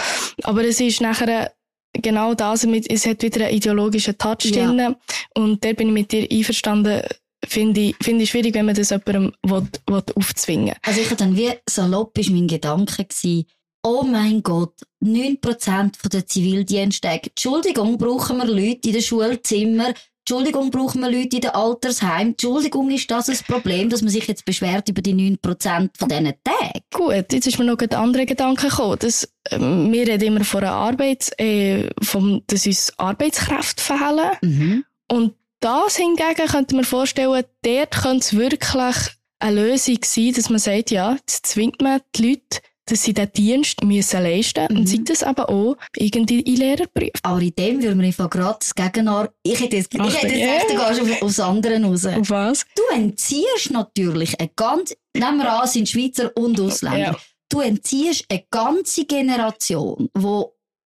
Aber 0.44 0.64
es 0.64 0.80
ist 0.80 1.02
nachher 1.02 1.52
genau 1.94 2.34
das, 2.34 2.64
es 2.64 3.06
hat 3.06 3.22
wieder 3.24 3.46
einen 3.46 3.56
ideologischen 3.56 4.18
Touch 4.18 4.46
ja. 4.46 4.68
drin. 4.68 4.96
Und 5.36 5.64
da 5.64 5.74
bin 5.74 5.90
ich 5.90 5.94
mit 5.94 6.12
dir 6.12 6.28
einverstanden, 6.30 7.02
finde 7.46 7.82
ich, 7.82 7.96
finde 8.02 8.24
ich 8.24 8.30
schwierig, 8.30 8.54
wenn 8.54 8.66
man 8.66 8.76
das 8.76 8.92
jemandem 8.92 9.34
will, 9.44 9.68
will 9.88 10.04
aufzwingen 10.16 10.76
Also 10.84 11.02
ich 11.02 11.08
habe 11.08 11.18
dann 11.18 11.36
wie 11.36 11.52
salopp 11.68 12.18
ist 12.18 12.30
mein 12.30 12.48
Gedanke 12.48 13.06
gewesen, 13.06 13.46
oh 13.84 14.04
mein 14.04 14.44
Gott, 14.44 14.76
9% 15.04 16.10
der 16.10 16.28
Zivildiensttage. 16.28 17.30
Entschuldigung, 17.30 17.98
brauchen 17.98 18.38
wir 18.38 18.46
Leute 18.46 18.88
in 18.88 18.94
den 18.94 19.02
Schulzimmern, 19.02 19.94
Entschuldigung, 20.22 20.70
brauchen 20.70 21.02
wir 21.02 21.10
Leute 21.10 21.36
in 21.36 21.42
den 21.42 21.50
Altersheimen. 21.50 22.34
Entschuldigung, 22.34 22.92
ist 22.92 23.10
das 23.10 23.28
ein 23.28 23.38
Problem, 23.48 23.90
dass 23.90 24.02
man 24.02 24.12
sich 24.12 24.28
jetzt 24.28 24.46
beschwert 24.46 24.88
über 24.88 25.02
die 25.02 25.14
9% 25.14 25.90
von 25.98 26.10
diesen 26.10 26.34
Tagen? 26.44 26.82
Gut, 26.94 27.32
jetzt 27.32 27.48
ist 27.48 27.58
mir 27.58 27.66
noch 27.66 27.80
ein 27.80 27.94
anderer 27.94 28.26
Gedanke 28.26 28.68
gekommen. 28.68 28.98
Dass, 29.00 29.24
äh, 29.46 29.58
wir 29.60 30.08
reden 30.08 30.26
immer 30.26 30.44
von 30.44 30.64
einer 30.64 30.74
Arbeits, 30.74 31.32
äh, 31.40 31.90
vom, 32.04 32.44
dass 32.48 32.68
uns 32.68 32.94
Arbeitskräfte 33.00 33.84
fehlen. 33.84 34.32
Mhm. 34.42 34.86
Und 35.08 35.34
das 35.60 35.96
hingegen 35.96 36.48
könnte 36.48 36.76
man 36.76 36.86
vorstellen, 36.86 37.44
dort 37.64 37.92
könnte 37.92 38.20
es 38.20 38.36
wirklich 38.36 38.96
eine 39.40 39.62
Lösung 39.62 39.98
sein, 40.04 40.34
dass 40.34 40.50
man 40.50 40.60
sagt, 40.60 40.92
ja, 40.92 41.14
jetzt 41.14 41.48
zwingt 41.48 41.82
man 41.82 42.02
die 42.16 42.30
Leute, 42.30 42.62
dass 42.92 43.04
sie 43.04 43.14
den 43.14 43.32
Dienst 43.32 43.82
müssen 43.84 44.22
leisten 44.22 44.64
müssen. 44.64 44.74
Mhm. 44.74 44.80
Und 44.80 44.90
sei 44.90 45.00
das 45.06 45.24
aber 45.24 45.50
auch 45.50 45.78
irgendwie 45.96 46.42
in 46.42 46.58
Lehrerberufen. 46.58 47.14
Aber 47.24 47.40
in 47.40 47.56
dem 47.56 47.82
würde 47.82 47.96
man 47.96 48.06
einfach 48.06 48.30
gerade 48.30 48.60
das 48.60 48.76
Gegenart, 48.76 49.34
ich 49.44 49.62
hätte 49.62 49.78
jetzt, 49.78 49.90
Ach, 49.98 50.08
ich 50.08 50.22
hätte 50.22 50.36
jetzt 50.36 50.70
yeah. 50.70 50.90
auf, 50.90 51.22
aufs 51.22 51.40
andere 51.40 51.82
raus. 51.82 52.06
Auf 52.06 52.30
was? 52.30 52.66
Du 52.76 52.82
entziehst 52.94 53.72
natürlich 53.72 54.38
eine 54.40 54.50
ganz, 54.56 54.94
nehmen 55.16 55.38
wir 55.38 55.54
an, 55.54 55.68
sind 55.68 55.88
Schweizer 55.88 56.36
und 56.36 56.60
Ausländer. 56.60 57.00
Ja. 57.00 57.18
Du 57.48 57.62
entziehst 57.62 58.26
eine 58.30 58.44
ganze 58.52 59.06
Generation, 59.06 60.10
die 60.16 60.44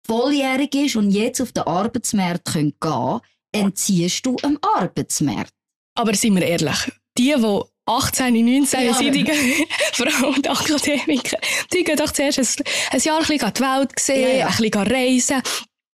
volljährig 0.06 0.76
ist 0.76 0.98
und 0.98 1.12
jetzt 1.12 1.42
auf 1.42 1.54
den 1.54 1.64
Arbeitsmarkt 1.64 2.54
gehen 2.54 2.74
können, 2.80 3.22
entziehst 3.54 4.26
du 4.26 4.36
am 4.44 4.60
Arbeitsmarkt. 4.62 5.54
Aber 5.98 6.14
sind 6.14 6.36
wir 6.36 6.46
ehrlich, 6.46 6.92
die, 7.18 7.34
die 7.34 7.62
18, 7.86 8.34
19 8.34 8.86
ja. 8.86 8.94
vor 8.94 10.08
allem 10.08 10.42
die 10.42 10.50
Akademiker, 10.50 11.38
die 11.72 11.84
gehen 11.84 11.98
doch 11.98 12.12
zuerst 12.12 12.40
ein, 12.40 12.66
ein 12.92 13.00
Jahr 13.00 13.20
ein 13.20 13.28
bisschen 13.28 13.54
die 13.54 13.62
Welt 13.62 14.00
sehen, 14.00 14.22
ja, 14.22 14.36
ja. 14.38 14.48
ein 14.48 14.58
bisschen 14.58 14.92
reisen. 14.92 15.42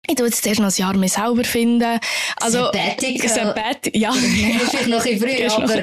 Ich 0.07 0.15
tue 0.17 0.27
jetzt 0.27 0.43
zuerst 0.43 0.61
noch 0.61 0.69
ein 0.69 0.75
Jahr 0.77 0.97
mich 0.97 1.13
selber 1.13 1.45
finden. 1.45 2.01
Also, 2.41 2.65
Sabbatical. 2.65 3.29
Sabbatical, 3.29 4.01
ja. 4.01 4.13
Vielleicht 4.13 4.89
noch 4.89 5.05
ein 5.05 5.19
früh, 5.21 5.47
aber, 5.63 5.83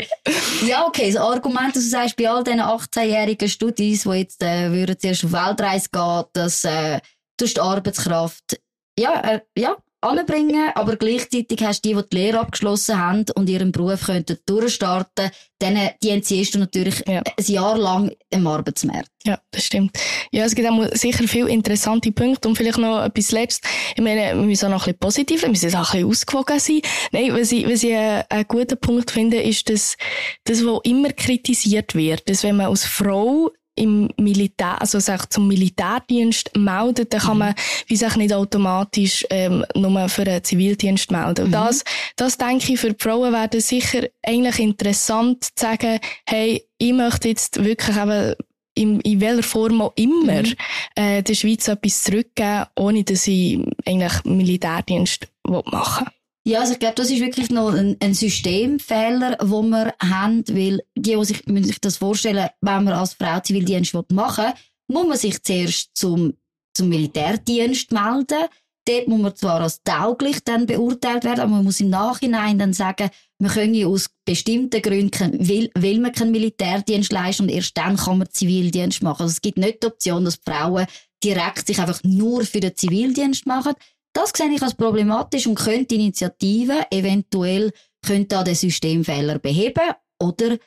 ja, 0.66 0.88
okay, 0.88 1.12
das 1.12 1.22
Argument, 1.22 1.76
dass 1.76 1.84
du 1.84 1.90
sagst, 1.90 2.16
bei 2.16 2.30
all 2.30 2.44
diesen 2.44 2.62
18-jährigen 2.62 3.48
Studis, 3.48 4.04
die 4.04 4.10
jetzt, 4.10 4.42
äh, 4.42 4.72
würden 4.72 4.98
zuerst 5.00 5.26
auf 5.26 5.32
Weltreise 5.32 5.90
gehen, 5.92 6.24
dass, 6.34 6.64
äh, 6.64 7.00
du 7.38 7.46
die 7.46 7.60
Arbeitskraft, 7.60 8.60
ja, 8.98 9.22
äh, 9.22 9.42
ja, 9.58 9.78
anbringen, 10.10 10.72
aber 10.76 10.96
gleichzeitig 10.96 11.64
hast 11.64 11.84
du 11.84 11.90
die, 11.90 11.96
die 11.96 12.10
die 12.10 12.16
Lehre 12.18 12.40
abgeschlossen 12.40 13.00
haben 13.00 13.26
und 13.36 13.50
ihren 13.50 13.72
Beruf 13.72 14.06
könnten 14.06 14.38
durchstarten, 14.46 15.32
dann 15.60 15.90
die 16.04 16.10
entziehst 16.10 16.56
du 16.56 16.60
natürlich 16.60 17.04
ja. 17.08 17.22
ein 17.26 17.46
Jahr 17.46 17.78
lang 17.78 18.12
im 18.30 18.46
Arbeitsmarkt. 18.46 19.10
Ja, 19.26 19.40
das 19.52 19.66
stimmt. 19.66 19.98
Ja, 20.32 20.46
es 20.46 20.56
gibt 20.56 20.70
auch 20.70 20.88
sicher 20.94 21.28
viele 21.28 21.50
interessante 21.50 22.12
Punkte 22.12 22.48
und 22.48 22.56
vielleicht 22.56 22.78
noch 22.78 23.04
etwas 23.04 23.32
Letztes. 23.32 23.70
Ich 23.96 24.04
meine, 24.04 24.36
wir 24.36 24.46
müssen 24.46 24.68
auch 24.68 24.72
noch 24.72 24.88
ein 24.88 24.94
bisschen 24.94 25.00
positiv, 25.00 25.42
wir 25.42 25.50
müssen 25.50 25.76
auch 25.76 25.94
ein 25.94 26.02
bisschen 26.04 26.08
ausgewogen 26.08 26.60
sein. 26.60 26.82
Nein, 27.12 27.34
was 27.34 27.52
ich, 27.52 27.68
was 27.68 27.84
ich 27.84 27.96
einen, 27.96 28.24
einen 28.30 28.48
guten 28.48 28.80
Punkt 28.80 29.12
finde, 29.12 29.42
ist, 29.42 29.70
dass 29.70 29.98
das, 30.46 30.64
was 30.66 30.80
immer 30.84 31.12
kritisiert 31.12 31.96
wird, 31.96 32.30
dass 32.30 32.44
wenn 32.44 32.58
man 32.58 32.68
als 32.68 32.86
Frau 32.86 33.52
im 33.78 34.10
Militär, 34.18 34.82
also 34.82 35.00
sich 35.00 35.26
zum 35.30 35.48
Militärdienst 35.48 36.56
meldet, 36.56 37.14
dann 37.14 37.22
kann 37.22 37.34
mhm. 37.34 37.40
man, 37.40 37.56
wie 37.88 37.96
sich 37.96 38.16
nicht 38.16 38.34
automatisch 38.34 39.26
ähm, 39.30 39.66
nur 39.76 40.10
für 40.10 40.24
einen 40.24 40.44
Zivildienst 40.44 41.12
melden. 41.12 41.46
Und 41.46 41.50
mhm. 41.50 41.54
das, 41.54 41.84
das 42.16 42.38
denke 42.38 42.74
ich, 42.74 42.80
für 42.80 42.94
die 42.94 43.02
Frauen 43.04 43.34
wäre 43.34 43.48
das 43.48 43.68
sicher 43.68 44.08
eigentlich 44.24 44.60
interessant 44.60 45.44
zu 45.44 45.52
sagen, 45.56 46.00
hey, 46.26 46.64
ich 46.78 46.94
möchte 46.94 47.30
jetzt 47.30 47.64
wirklich 47.64 47.96
eben 47.96 48.34
in, 48.78 49.00
in 49.02 49.22
welcher 49.22 49.44
Form 49.44 49.82
auch 49.82 49.94
immer 49.96 50.44
mhm. 50.44 50.54
äh, 50.96 51.24
der 51.24 51.34
Schweiz 51.34 51.68
etwas 51.68 52.04
zurückgeben, 52.04 52.66
ohne 52.76 53.04
dass 53.04 53.28
ich 53.28 53.60
eigentlich 53.86 54.24
Militärdienst 54.24 55.28
machen 55.44 56.06
will. 56.06 56.17
Ja, 56.48 56.62
also 56.62 56.72
ich 56.72 56.80
glaube, 56.80 56.96
das 56.96 57.12
ist 57.12 57.20
wirklich 57.20 57.50
noch 57.50 57.74
ein, 57.74 57.98
ein 58.00 58.14
Systemfehler, 58.14 59.36
wo 59.44 59.62
wir 59.64 59.94
haben, 60.02 60.48
weil 60.48 60.82
die, 60.96 61.14
die 61.14 61.26
sich, 61.26 61.46
müssen 61.46 61.66
sich 61.66 61.82
das 61.82 61.98
vorstellen, 61.98 62.48
wenn 62.62 62.86
man 62.86 62.94
als 62.94 63.16
Frau 63.16 63.42
Zivildienst 63.42 63.94
machen 64.14 64.46
will, 64.46 64.54
muss 64.88 65.08
man 65.08 65.18
sich 65.18 65.44
zuerst 65.44 65.90
zum, 65.94 66.38
zum 66.74 66.88
Militärdienst 66.88 67.92
melden. 67.92 68.48
Dort 68.88 69.08
muss 69.10 69.20
man 69.20 69.36
zwar 69.36 69.60
als 69.60 69.84
tauglich 69.84 70.42
dann 70.46 70.68
beurteilt 70.68 71.26
werden, 71.26 71.42
aber 71.42 71.52
man 71.52 71.66
muss 71.66 71.82
im 71.82 71.90
Nachhinein 71.90 72.58
dann 72.58 72.72
sagen, 72.72 73.10
man 73.40 73.52
könne 73.52 73.86
aus 73.86 74.10
bestimmten 74.24 74.82
Gründen, 74.82 75.46
will, 75.46 75.70
will 75.76 76.00
man 76.00 76.14
keinen 76.14 76.32
Militärdienst 76.32 77.12
leisten 77.12 77.44
und 77.44 77.50
erst 77.50 77.78
dann 77.78 77.98
kann 77.98 78.20
man 78.20 78.30
Zivildienst 78.32 79.04
machen. 79.04 79.24
Also 79.24 79.34
es 79.34 79.42
gibt 79.42 79.58
nicht 79.58 79.84
die 79.84 79.88
Option, 79.88 80.24
dass 80.24 80.40
Frauen 80.46 80.88
direkt 81.22 81.68
sich 81.68 81.80
einfach 81.80 82.02
nur 82.06 82.46
für 82.46 82.62
den 82.62 82.74
Zivildienst 82.74 83.46
machen, 83.46 83.74
das 84.18 84.32
sehe 84.36 84.52
ich 84.52 84.62
als 84.62 84.74
problematisch 84.74 85.46
und 85.48 85.56
könnte 85.56 85.96
Initiativen 85.96 86.84
eventuell 86.90 87.72
könnte 88.06 88.36
da 88.36 88.44
den 88.44 88.56
Systemfehler 88.56 89.40
beheben 89.40 89.94
oder 90.20 90.58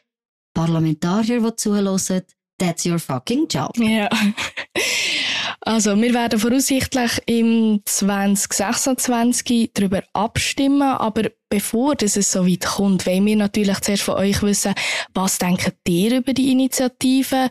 Parlamentarier, 0.55 1.41
die 1.41 1.57
zuhören, 1.57 1.99
that's 2.59 2.87
your 2.87 2.99
fucking 2.99 3.47
job. 3.49 3.77
Ja. 3.79 4.09
Also, 5.63 5.95
wir 6.01 6.15
werden 6.15 6.39
voraussichtlich 6.39 7.21
im 7.27 7.83
2026 7.85 9.73
darüber 9.75 10.03
abstimmen, 10.15 10.83
aber 10.83 11.31
bevor 11.51 11.97
das 11.97 12.17
es 12.17 12.33
so 12.33 12.47
weit 12.47 12.65
kommt, 12.65 13.07
wollen 13.07 13.27
wir 13.27 13.37
natürlich 13.37 13.79
zuerst 13.81 14.05
von 14.05 14.15
euch 14.15 14.43
wissen, 14.43 14.75
was 15.13 15.39
denkt 15.39 15.77
ihr 15.87 16.17
über 16.17 16.33
die 16.33 16.53
Initiative? 16.53 17.51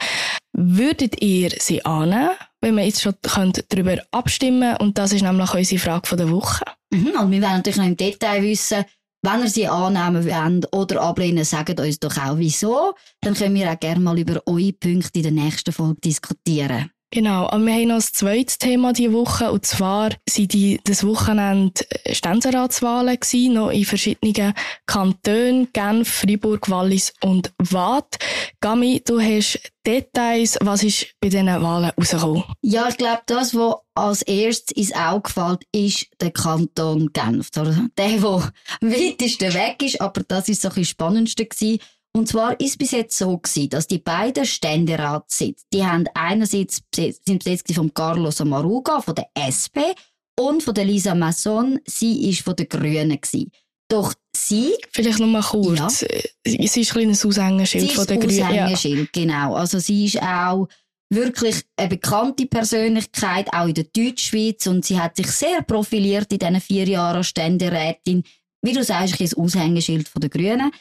Würdet 0.54 1.22
ihr 1.22 1.52
sie 1.60 1.86
annehmen? 1.86 2.32
Wenn 2.62 2.76
wir 2.76 2.86
jetzt 2.86 3.02
schon 3.02 3.14
darüber 3.24 4.02
abstimmen 4.12 4.62
können. 4.62 4.78
Und 4.78 4.98
das 4.98 5.14
ist 5.14 5.22
nämlich 5.22 5.54
unsere 5.54 5.80
Frage 5.80 6.16
der 6.16 6.30
Woche. 6.30 6.66
Mhm, 6.92 7.14
und 7.20 7.32
wir 7.32 7.42
wollen 7.42 7.58
natürlich 7.58 7.78
noch 7.78 7.86
im 7.86 7.98
Detail 7.98 8.42
wissen, 8.42 8.86
wenn 9.22 9.42
ihr 9.42 9.50
sie 9.50 9.68
annehmen 9.68 10.26
wollt 10.26 10.74
oder 10.74 11.02
ablehnen, 11.02 11.44
sagt 11.44 11.80
uns 11.80 12.00
doch 12.00 12.18
auch 12.18 12.38
wieso. 12.38 12.94
Dann 13.22 13.34
können 13.34 13.56
wir 13.56 13.72
auch 13.72 13.80
gerne 13.80 14.00
mal 14.00 14.18
über 14.18 14.42
eure 14.46 14.72
Punkte 14.72 15.20
in 15.20 15.24
der 15.24 15.32
nächsten 15.32 15.74
Folge 15.74 16.00
diskutieren. 16.02 16.90
Genau, 17.12 17.48
aber 17.48 17.66
wir 17.66 17.74
haben 17.74 17.88
noch 17.88 17.96
ein 17.96 18.02
zweites 18.02 18.60
Thema 18.60 18.94
diese 18.94 19.14
Woche, 19.14 19.52
und 19.52 19.66
zwar 19.66 20.12
sind 20.30 20.54
die, 20.54 20.80
das 20.84 21.04
Wochenende 21.04 21.82
Ständeratswahlen 22.12 23.20
gewesen, 23.20 23.54
noch 23.54 23.72
in 23.72 23.84
verschiedenen 23.84 24.54
Kantonen, 24.86 25.70
Genf, 25.74 26.08
Fribourg, 26.08 26.70
Wallis 26.70 27.14
und 27.24 27.52
Waadt. 27.58 28.20
Gami, 28.62 29.02
du 29.04 29.20
hast 29.20 29.60
Details, 29.88 30.60
was 30.62 30.84
ist 30.84 31.08
bei 31.20 31.30
diesen 31.30 31.48
Wahlen 31.48 31.92
rausgekommen? 31.98 32.44
Ja, 32.62 32.88
ich 32.90 32.98
glaube, 32.98 33.22
das, 33.26 33.56
was 33.56 33.76
als 33.96 34.22
erstes 34.22 34.78
ins 34.78 34.94
Auge 34.94 35.32
fällt, 35.32 35.64
ist 35.72 36.08
der 36.22 36.32
Kanton 36.32 37.10
Genf. 37.12 37.50
Der, 37.52 37.90
der 37.98 38.22
weitesten 38.22 39.54
weg 39.56 39.82
ist, 39.82 40.00
aber 40.00 40.22
das 40.28 40.48
ist 40.48 40.62
so 40.62 40.68
ein 40.68 40.76
bisschen 40.76 40.84
das 40.84 40.90
Spannendste 40.90 41.46
gewesen. 41.46 41.80
Und 42.16 42.28
zwar 42.28 42.60
ist 42.60 42.78
bis 42.78 42.92
jetzt 42.92 43.18
so 43.18 43.38
gewesen, 43.38 43.70
dass 43.70 43.88
die 43.88 44.00
beiden 44.00 44.46
Ständeratssitze, 44.46 45.66
die 45.72 45.86
haben 45.86 46.06
einerseits 46.14 46.82
sind 46.94 47.44
besetzt 47.44 47.74
von 47.74 47.94
Carlos 47.94 48.42
Amaruga 48.42 49.02
von 49.02 49.16
der 49.16 49.30
SP 49.38 49.94
und 50.40 50.64
von 50.64 50.74
der 50.74 50.86
Lisa 50.86 51.14
Masson, 51.14 51.80
sie 51.86 52.30
ist 52.30 52.42
von 52.42 52.56
der 52.56 52.66
Grünen 52.66 53.20
gewesen. 53.22 53.52
Doch 53.90 54.14
sie... 54.36 54.74
Vielleicht 54.92 55.20
noch 55.20 55.28
mal 55.28 55.44
kurz. 55.44 56.02
Ja. 56.02 56.08
Sie 56.46 56.58
ist 56.58 56.78
ein 56.78 56.84
kleines 56.84 57.26
Aushängeschild 57.26 57.92
von 57.92 58.08
der 58.08 58.18
Grünen. 58.18 58.44
Aushängeschild, 58.44 59.10
ja. 59.16 59.22
genau. 59.22 59.56
Also 59.56 59.80
sie 59.80 60.06
ist 60.06 60.22
auch 60.22 60.68
wirklich 61.12 61.64
eine 61.76 61.90
bekannte 61.90 62.46
Persönlichkeit, 62.46 63.52
auch 63.54 63.68
in 63.68 63.74
der 63.74 63.86
Deutschschweiz 63.86 64.68
und 64.68 64.86
sie 64.86 65.00
hat 65.00 65.16
sich 65.16 65.28
sehr 65.28 65.62
profiliert 65.64 66.32
in 66.32 66.40
diesen 66.40 66.62
vier 66.62 66.88
Jahren 66.88 67.18
als 67.18 67.28
Ständerätin. 67.28 68.24
Wie 68.62 68.74
du 68.74 68.84
sagst, 68.84 69.20
ein 69.20 69.34
Aushängeschild 69.44 70.08
von 70.08 70.22
der 70.22 70.30
Grünen. 70.30 70.72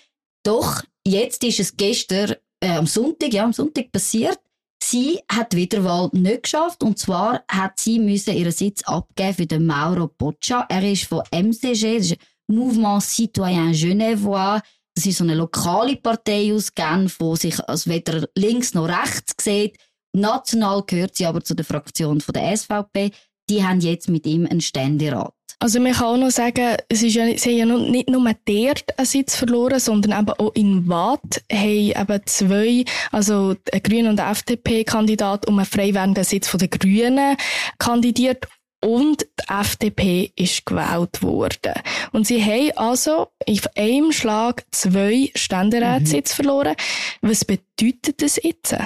Doch 0.45 0.83
jetzt 1.09 1.43
ist 1.45 1.61
es 1.61 1.77
gestern 1.77 2.37
äh, 2.61 2.71
am 2.71 2.87
Sonntag, 2.87 3.33
ja, 3.33 3.45
am 3.45 3.53
Sonntag 3.53 3.91
passiert. 3.93 4.39
Sie 4.83 5.21
hat 5.31 5.55
Wiederwahl 5.55 6.09
nicht 6.13 6.45
geschafft 6.45 6.83
und 6.83 6.99
zwar 6.99 7.43
hat 7.51 7.79
sie 7.79 7.99
müssen 7.99 8.35
ihren 8.35 8.53
Sitz 8.53 8.83
abgeben 8.85 9.35
für 9.35 9.47
den 9.47 9.67
Mauro 9.67 10.09
Boccia. 10.09 10.67
Er 10.69 10.91
ist 10.91 11.05
von 11.05 11.23
MCG, 11.31 11.99
das 11.99 12.11
ist 12.13 12.17
Mouvement 12.47 13.03
Citoyen 13.03 13.73
Genevois. 13.73 14.61
Das 14.95 15.07
ist 15.07 15.19
so 15.19 15.25
eine 15.25 15.35
lokale 15.35 15.97
Partei 15.97 16.53
aus 16.55 16.75
Genf, 16.75 17.19
die 17.19 17.37
sich 17.37 17.69
als 17.69 17.89
weder 17.89 18.29
links 18.37 18.75
noch 18.75 18.89
rechts 18.89 19.45
sieht. 19.45 19.77
National 20.13 20.83
gehört 20.87 21.17
sie 21.17 21.27
aber 21.27 21.43
zu 21.43 21.55
der 21.55 21.65
Fraktion 21.65 22.21
von 22.21 22.33
der 22.33 22.57
SVP. 22.57 23.11
Die 23.51 23.65
haben 23.65 23.81
jetzt 23.81 24.09
mit 24.09 24.27
ihm 24.27 24.47
einen 24.47 24.61
Ständerat. 24.61 25.35
Also 25.61 25.81
man 25.81 25.93
kann 25.93 26.07
auch 26.07 26.17
noch 26.17 26.31
sagen, 26.31 26.77
es 26.89 27.03
ist 27.03 27.15
ja, 27.15 27.37
sie 27.37 27.61
haben 27.61 27.69
ja 27.69 27.79
nicht 27.79 28.09
nur 28.09 28.23
dort 28.23 28.99
einen 28.99 29.07
Sitz 29.07 29.35
verloren, 29.35 29.81
sondern 29.81 30.21
eben 30.21 30.39
auch 30.39 30.55
in 30.55 30.87
Watt 30.89 31.43
haben 31.53 31.91
eben 31.91 32.21
zwei, 32.27 32.85
also 33.11 33.57
ein 33.73 33.83
Grünen 33.83 34.09
und 34.09 34.21
FDP-Kandidat 34.21 35.49
um 35.49 35.59
einen 35.59 35.67
frei 35.67 35.93
werdenden 35.95 36.23
Sitz 36.23 36.47
von 36.47 36.59
den 36.59 36.71
Grünen 36.71 37.37
kandidiert 37.79 38.47
und 38.85 39.23
die 39.23 39.53
FDP 39.53 40.33
ist 40.37 40.65
gewählt 40.65 41.23
worden. 41.23 41.75
Und 42.13 42.29
sie 42.29 42.41
haben 42.41 42.77
also 42.77 43.29
auf 43.49 43.77
einem 43.77 44.13
Schlag 44.13 44.65
zwei 44.71 45.31
Ständeratssitze 45.35 46.35
mhm. 46.35 46.37
verloren. 46.37 46.77
Was 47.21 47.45
bedeutet 47.45 48.23
das 48.23 48.41
jetzt? 48.41 48.77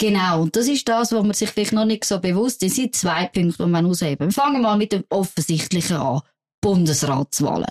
Genau, 0.00 0.40
und 0.40 0.56
das 0.56 0.66
ist 0.66 0.88
das, 0.88 1.12
was 1.12 1.22
man 1.22 1.34
sich 1.34 1.50
vielleicht 1.50 1.74
noch 1.74 1.84
nicht 1.84 2.06
so 2.06 2.18
bewusst 2.18 2.62
ist. 2.62 2.70
Es 2.70 2.76
sind 2.76 2.96
zwei 2.96 3.26
Punkte, 3.26 3.64
die 3.64 3.68
man 3.68 3.84
ausheben. 3.84 4.28
Wir 4.28 4.32
fangen 4.32 4.62
mal 4.62 4.78
mit 4.78 4.92
dem 4.92 5.04
Offensichtlichen 5.10 5.98
an. 5.98 6.22
Bundesratswahlen. 6.62 7.68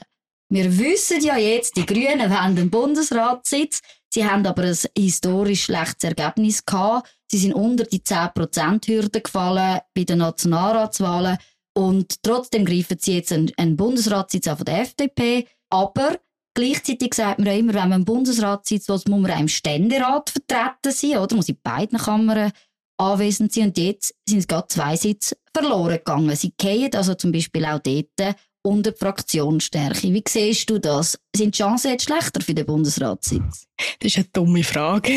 Wir 0.51 0.77
wissen 0.77 1.21
ja 1.23 1.37
jetzt, 1.37 1.75
die 1.75 1.87
Grünen 1.87 2.29
haben 2.29 2.57
einen 2.57 2.69
Bundesratssitz. 2.69 3.81
Sie 4.13 4.25
haben 4.25 4.45
aber 4.45 4.61
ein 4.63 4.77
historisch 4.95 5.63
schlechtes 5.63 6.03
Ergebnis 6.03 6.63
gehabt. 6.63 7.09
Sie 7.31 7.39
sind 7.39 7.53
unter 7.53 7.85
die 7.85 8.01
10%-Hürde 8.01 9.21
gefallen 9.21 9.79
bei 9.95 10.03
den 10.03 10.19
Nationalratswahlen. 10.19 11.37
Und 11.75 12.21
trotzdem 12.21 12.63
greifen 12.63 12.97
sie 12.99 13.15
jetzt 13.15 13.31
einen, 13.31 13.51
einen 13.57 13.75
Bundesratssitz 13.75 14.47
an 14.47 14.57
von 14.57 14.65
der 14.65 14.81
FDP. 14.81 15.47
Aber 15.71 16.19
Gleichzeitig 16.53 17.13
sagt 17.13 17.39
man 17.39 17.47
ja 17.47 17.53
immer, 17.53 17.73
wenn 17.73 17.89
man 17.89 17.99
im 18.01 18.05
Bundesrat 18.05 18.65
sitzt, 18.65 18.89
muss 18.89 19.07
man 19.07 19.29
auch 19.29 19.39
im 19.39 19.47
Ständerat 19.47 20.29
vertreten 20.29 20.91
sein, 20.91 21.17
oder? 21.17 21.35
Muss 21.35 21.49
in 21.49 21.59
beiden 21.61 21.97
Kammern 21.99 22.51
anwesend 22.97 23.53
sein. 23.53 23.65
Und 23.65 23.77
jetzt 23.77 24.13
sind 24.27 24.39
es 24.39 24.47
gerade 24.47 24.67
zwei 24.67 24.95
Sitze 24.95 25.37
verloren 25.53 25.97
gegangen. 25.97 26.35
Sie 26.35 26.53
gehen 26.57 26.93
also 26.93 27.13
zum 27.13 27.31
Beispiel 27.31 27.65
auch 27.65 27.79
dort 27.79 28.35
unter 28.61 28.93
Fraktionsstärke. 28.93 30.13
Wie 30.13 30.23
siehst 30.27 30.69
du 30.69 30.79
das? 30.79 31.17
Sind 31.35 31.55
die 31.55 31.61
Chancen 31.61 31.91
jetzt 31.91 32.05
schlechter 32.05 32.41
für 32.41 32.53
den 32.53 32.65
Bundesratssitz? 32.65 33.67
Das 33.99 34.11
ist 34.11 34.17
eine 34.17 34.25
dumme 34.33 34.63
Frage. 34.63 35.13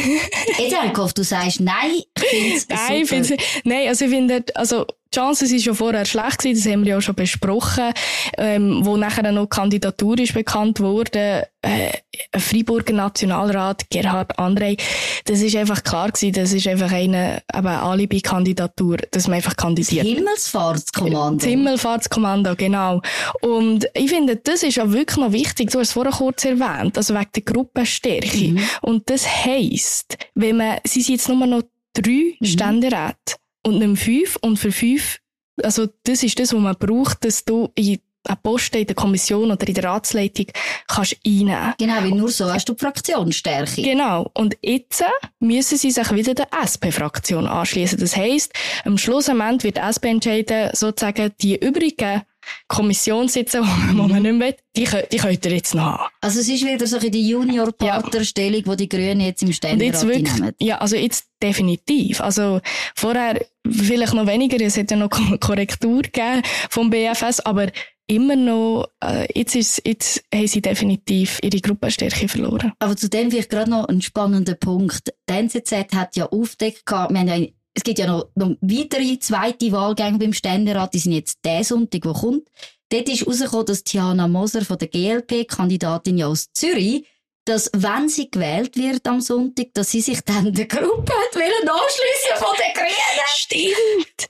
jetzt 0.59 0.77
habe 0.77 0.87
ich 0.87 0.93
gehofft, 0.93 1.19
du 1.19 1.25
sagst 1.25 1.61
nein. 1.61 2.03
Ich 2.33 2.67
nein, 2.69 3.05
super. 3.05 3.43
nein, 3.65 3.89
also 3.89 4.05
ich 4.05 4.11
finde, 4.11 4.45
also 4.55 4.87
die 5.13 5.19
Chancen 5.19 5.47
sind 5.47 5.63
schon 5.63 5.75
vorher 5.75 6.05
schlecht 6.05 6.39
gewesen, 6.39 6.63
das 6.63 6.73
haben 6.73 6.85
wir 6.85 6.91
ja 6.91 6.99
auch 6.99 7.03
schon 7.03 7.15
besprochen, 7.15 7.93
ähm, 8.39 8.81
wo 8.83 8.97
nachher 8.97 9.31
noch 9.31 9.45
die 9.45 9.49
Kandidatur 9.49 10.19
ist 10.19 10.35
bekannt 10.35 10.81
wurde, 10.81 11.49
äh, 11.63 11.93
Freiburger 12.37 12.93
Nationalrat, 12.93 13.89
Gerhard 13.91 14.39
André, 14.39 14.81
das 15.27 15.41
ist 15.41 15.55
einfach 15.57 15.83
klar 15.83 16.11
gewesen, 16.11 16.33
das 16.33 16.53
ist 16.53 16.67
einfach 16.67 16.91
eine, 16.91 17.43
eine 17.49 17.83
Alibi-Kandidatur, 17.83 18.99
dass 19.11 19.29
man 19.29 19.37
einfach 19.37 19.57
kandidiert. 19.57 20.07
Das 20.07 20.13
Himmelsfahrtskommando. 20.13 21.39
Das 21.39 21.49
Himmelsfahrtskommando, 21.49 22.57
genau. 22.57 23.01
Und 23.41 23.87
ich 23.95 24.11
finde, 24.11 24.37
das 24.37 24.63
ist 24.63 24.77
ja 24.77 24.91
wirklich 24.91 25.19
noch 25.19 25.33
wichtig, 25.33 25.71
du 25.71 25.79
hast 25.79 25.89
es 25.89 25.93
vorher 25.93 26.13
kurz 26.13 26.45
erwähnt, 26.45 26.97
also 26.97 27.15
wegen 27.15 27.31
der 27.35 27.43
Gruppenstärke. 27.43 28.49
Mhm. 28.49 28.61
Und 28.81 29.11
das 29.11 29.27
heisst, 29.27 30.17
wenn 30.35 30.57
man, 30.57 30.79
sie 30.85 31.03
sind 31.03 31.17
jetzt 31.17 31.29
nur 31.29 31.47
noch 31.47 31.63
drei 31.95 32.35
mhm. 32.41 32.45
Ständeräte, 32.45 33.37
und 33.65 33.79
nicht 33.79 34.03
fünf. 34.03 34.37
Und 34.41 34.59
für 34.59 34.73
fünf, 34.73 35.21
also 35.63 35.89
das 36.05 36.23
ist 36.23 36.39
das, 36.39 36.53
was 36.53 36.61
man 36.61 36.77
braucht, 36.77 37.25
dass 37.25 37.45
du 37.45 37.71
in 37.75 37.99
einen 38.25 38.39
Posten 38.43 38.79
in 38.79 38.87
der 38.87 38.95
Kommission 38.95 39.51
oder 39.51 39.67
in 39.67 39.75
der 39.75 39.85
Ratsleitung 39.85 40.47
kannst 40.87 41.17
einnehmen. 41.27 41.75
Genau, 41.79 41.97
weil 41.97 42.11
nur 42.11 42.29
so 42.29 42.53
hast 42.53 42.69
du 42.69 42.75
die 42.75 42.81
Fraktionsstärke. 42.81 43.83
Genau. 43.83 44.31
Und 44.35 44.57
jetzt 44.63 45.05
müssen 45.41 45.77
sie 45.77 45.91
sich 45.91 46.11
wieder 46.13 46.35
der 46.35 46.49
SP-Fraktion 46.53 47.47
anschließen. 47.47 47.99
Das 47.99 48.17
heisst, 48.17 48.53
am 48.85 48.99
Schluss 48.99 49.29
am 49.29 49.41
Ende 49.41 49.65
wird 49.65 49.77
die 49.77 49.81
SP 49.81 50.07
entscheiden, 50.11 50.71
sozusagen 50.73 51.33
die 51.41 51.57
übrigen 51.57 52.23
Kommissionssitze, 52.69 53.63
die 53.91 53.95
man 53.95 54.23
nicht 54.23 54.23
mehr 54.23 54.49
will, 54.49 54.57
die, 54.77 54.89
die 55.11 55.17
könnt 55.19 55.45
ihr 55.45 55.53
jetzt 55.53 55.75
noch 55.75 55.83
haben. 55.83 56.13
Also 56.21 56.41
es 56.41 56.49
ist 56.49 56.65
wieder 56.65 56.87
so 56.87 56.99
die 56.99 57.29
Junior-Partnerstellung, 57.29 58.63
ja. 58.65 58.77
die 58.77 58.89
die 58.89 58.89
Grünen 58.89 59.21
jetzt 59.21 59.43
im 59.43 59.53
Ständerat 59.53 60.05
nehmen. 60.05 60.53
Ja, 60.61 60.79
also 60.79 60.97
jetzt 60.97 61.27
definitiv. 61.43 62.21
Also 62.21 62.61
vorher 62.95 63.45
vielleicht 63.69 64.15
noch 64.15 64.27
weniger, 64.27 64.61
es 64.65 64.77
hat 64.77 64.91
ja 64.91 64.97
noch 64.97 65.11
Korrektur 65.41 66.03
gegeben 66.03 66.43
vom 66.71 66.91
BFS, 66.91 67.41
aber 67.41 67.69
immer 68.07 68.37
noch, 68.37 68.89
äh, 69.03 69.27
jetzt, 69.35 69.55
ist, 69.55 69.83
jetzt 69.87 70.23
haben 70.35 70.47
sie 70.47 70.61
definitiv 70.61 71.39
ihre 71.43 71.61
Gruppenstärke 71.61 72.29
verloren. 72.29 72.73
Aber 72.79 72.97
zu 72.97 73.09
dem 73.09 73.31
vielleicht 73.31 73.51
gerade 73.51 73.71
noch 73.71 73.89
ein 73.89 74.03
spannender 74.03 74.55
Punkt. 74.55 75.15
Die 75.29 75.35
NZZ 75.35 75.73
hat 75.95 76.17
ja 76.17 76.27
aufgedeckt, 76.27 76.83
wir 76.91 76.99
haben 76.99 77.29
ja 77.29 77.47
es 77.75 77.83
gibt 77.83 77.99
ja 77.99 78.07
noch, 78.07 78.29
noch 78.35 78.57
weitere 78.61 79.19
zweite 79.19 79.73
Wahlgänge 79.73 80.19
beim 80.19 80.33
Ständerat, 80.33 80.93
die 80.95 80.99
sind 80.99 81.13
jetzt 81.13 81.39
der 81.45 81.65
Sonntag, 81.65 82.03
der 82.03 82.13
kommt. 82.13 82.49
Dort 82.91 83.09
ist 83.09 83.23
herausgekommen, 83.23 83.67
dass 83.67 83.85
Tiana 83.85 84.29
Moser 84.29 84.65
von 84.65 84.79
der 84.79 84.89
GLP, 84.89 85.49
Kandidatin 85.49 86.19
ja 86.19 86.27
aus 86.27 86.53
Zürich, 86.53 87.07
dass 87.47 87.71
wenn 87.73 88.09
sie 88.09 88.31
gewählt 88.31 88.77
wird 88.77 89.07
am 89.09 89.21
Sonntag, 89.21 89.69
dass 89.75 89.91
sie 89.91 90.01
sich 90.01 90.21
dann 90.21 90.53
der 90.53 90.67
Gruppe 90.67 91.13
hat 91.13 91.35
wollen 91.35 91.69
anschliessen 91.69 92.37
von 92.37 92.57
den 92.59 92.75
Grünen. 92.75 93.27
Stimmt. 93.35 94.29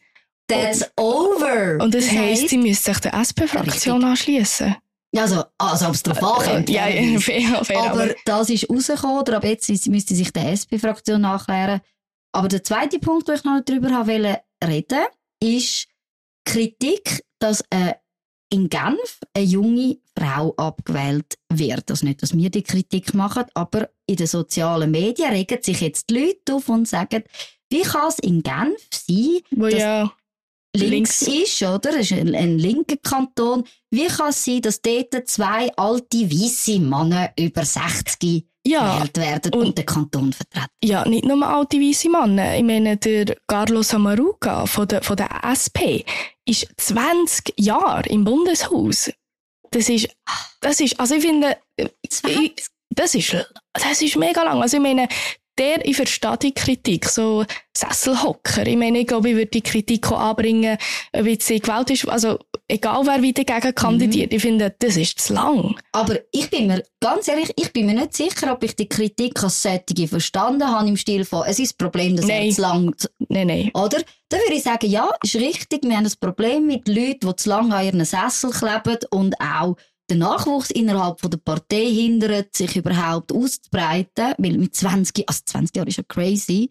That's 0.49 0.91
over. 0.97 1.83
Und 1.83 1.95
das, 1.95 2.07
das 2.07 2.15
heisst, 2.15 2.49
sie 2.49 2.59
müsste 2.59 2.93
sich 2.93 3.01
der 3.01 3.15
SP-Fraktion 3.15 4.05
anschliessen. 4.05 4.77
Also, 5.15 5.45
also 5.59 5.89
ob 5.89 5.95
es 5.95 6.03
darauf 6.03 6.41
ankommt. 6.41 6.71
Ja, 6.71 6.89
ja, 6.89 7.21
fair, 7.21 7.65
fair, 7.65 7.79
aber, 7.79 8.03
aber 8.05 8.15
das 8.25 8.49
ist 8.49 8.71
rausgekommen, 8.71 9.19
oder 9.19 9.37
ab 9.37 9.45
jetzt 9.45 9.69
müsste 9.89 10.15
sich 10.15 10.33
der 10.33 10.53
SP-Fraktion 10.53 11.21
nachklären. 11.21 11.81
Aber 12.33 12.49
der 12.49 12.65
zweite 12.65 12.99
Punkt, 12.99 13.29
den 13.29 13.37
ich 13.37 13.45
noch 13.45 13.61
darüber 13.65 14.07
reden 14.07 14.37
wollte, 14.63 15.07
ist 15.43 15.87
Kritik, 16.45 17.25
dass 17.39 17.63
äh, 17.71 17.95
in 18.51 18.69
Genf 18.69 19.21
eine 19.35 19.45
junge 19.45 19.99
Frau 20.17 20.55
abgewählt 20.57 21.39
wird. 21.49 21.91
Also 21.91 22.07
nicht, 22.07 22.23
dass 22.23 22.37
wir 22.37 22.51
die 22.51 22.63
Kritik 22.63 23.15
machen, 23.15 23.45
aber 23.55 23.91
in 24.07 24.17
den 24.17 24.27
sozialen 24.27 24.91
Medien 24.91 25.31
regen 25.31 25.63
sich 25.63 25.81
jetzt 25.81 26.11
die 26.11 26.19
Leute 26.19 26.55
auf 26.55 26.69
und 26.69 26.87
sagen, 26.87 27.23
wie 27.71 27.83
kann 27.83 28.09
es 28.09 28.19
in 28.19 28.43
Genf 28.43 28.89
sein, 28.93 29.41
Wo 29.51 29.65
dass 29.65 29.81
ja 29.81 30.13
links, 30.77 31.23
links 31.23 31.23
ist, 31.23 31.63
oder? 31.63 31.93
Das 31.93 32.11
ist 32.11 32.13
ein, 32.13 32.35
ein 32.35 32.59
linker 32.59 32.97
Kanton. 32.97 33.65
Wie 33.91 34.07
kann 34.07 34.31
es 34.31 34.45
sein, 34.45 34.63
dass 34.63 34.81
dort 34.81 35.29
zwei 35.29 35.71
alte, 35.77 36.31
weisse 36.31 36.79
Männer 36.79 37.33
über 37.39 37.65
60 37.65 38.47
ja. 38.67 38.97
gewählt 38.97 39.17
werden 39.17 39.55
und, 39.55 39.67
und 39.67 39.79
den 39.79 39.87
Kanton 39.87 40.33
vertreten. 40.33 40.67
Ja, 40.83 41.07
nicht 41.09 41.25
nur 41.25 41.47
alte 41.47 41.79
weiße 41.79 42.09
Männer. 42.09 42.57
Ich 42.57 42.63
meine, 42.63 42.97
der 42.97 43.37
Carlos 43.47 43.95
Amaruga 43.95 44.67
von 44.67 44.89
der, 44.89 45.03
von 45.03 45.17
der 45.17 45.29
SP 45.47 46.05
ist 46.45 46.69
20 46.77 47.55
Jahre 47.57 48.09
im 48.09 48.25
Bundeshaus. 48.25 49.11
Das 49.71 49.89
ist, 49.89 50.09
das 50.61 50.81
ist, 50.81 50.99
also 51.01 51.15
ich 51.15 51.23
finde, 51.23 51.57
ich, 51.77 52.67
das 52.91 53.15
ist, 53.15 53.37
das 53.73 54.03
ist 54.03 54.17
mega 54.17 54.43
lang. 54.43 54.61
Also 54.61 54.77
ich 54.77 54.83
meine, 54.83 55.09
der, 55.59 55.85
ich 55.87 55.97
verstehe 55.97 56.37
die 56.39 56.55
Kritik, 56.55 57.09
so 57.09 57.45
Sesselhocker. 57.77 58.67
Ich 58.67 58.77
meine, 58.77 59.01
ich 59.01 59.07
glaube, 59.07 59.31
ich 59.31 59.35
würde 59.37 59.51
die 59.51 59.63
Kritik 59.63 60.11
auch 60.11 60.21
anbringen, 60.21 60.79
wie 61.13 61.39
sie 61.41 61.61
Gewalt 61.61 61.91
ist, 61.91 62.09
also 62.09 62.39
egal 62.69 63.07
wer 63.07 63.23
wieder 63.23 63.45
dagegen 63.45 63.75
kandidiert. 63.75 64.31
Mhm. 64.31 64.37
Ich 64.37 64.43
finde, 64.43 64.75
das 64.79 64.97
ist 64.97 65.21
zu 65.21 65.35
lang. 65.35 65.77
Aber 65.93 66.19
ich 66.33 66.49
bin 66.51 66.69
mir, 66.69 66.83
ganz 67.01 67.29
ehrlich, 67.29 67.53
ich 67.57 67.73
bin 67.73 67.87
mir 67.87 67.95
nicht 67.95 68.15
sicher, 68.15 68.53
ob 68.53 68.63
ich 68.65 68.77
die 68.77 68.89
Kritik 68.89 69.43
als 69.43 69.63
Sättige 69.63 70.09
verstanden 70.09 70.69
habe 70.69 70.89
im 70.89 70.97
Stil 70.97 71.25
von, 71.25 71.45
es 71.47 71.59
ist 71.59 71.73
das 71.73 71.77
Problem, 71.79 72.17
dass 72.17 72.27
nein. 72.27 72.47
er 72.47 72.53
zu 72.53 72.61
lang... 72.61 72.97
Nein, 73.29 73.47
nein. 73.47 73.71
Oder? 73.75 74.03
Dann 74.29 74.41
würde 74.41 74.55
ich 74.55 74.63
sagen, 74.63 74.91
ja, 74.91 75.11
ist 75.23 75.35
richtig, 75.35 75.83
wir 75.83 75.97
haben 75.97 76.07
ein 76.07 76.13
Problem 76.19 76.67
mit 76.67 76.89
Leuten, 76.89 77.29
die 77.29 77.37
zu 77.37 77.51
lange 77.51 77.77
an 77.77 77.85
ihren 77.85 78.05
Sessel 78.05 78.51
kleben 78.51 78.99
und 79.11 79.35
auch 79.41 79.77
der 80.13 80.29
Nachwuchs 80.29 80.71
innerhalb 80.71 81.21
der 81.23 81.39
Partei 81.39 81.87
hindert, 81.87 82.55
sich 82.55 82.77
überhaupt 82.77 83.33
auszubreiten, 83.33 84.35
weil 84.37 84.59
mit 84.59 84.75
20, 84.75 85.29
also 85.29 85.41
20 85.45 85.77
Jahren 85.77 85.89
ist 85.89 85.97
ja 85.97 86.05
crazy. 86.07 86.71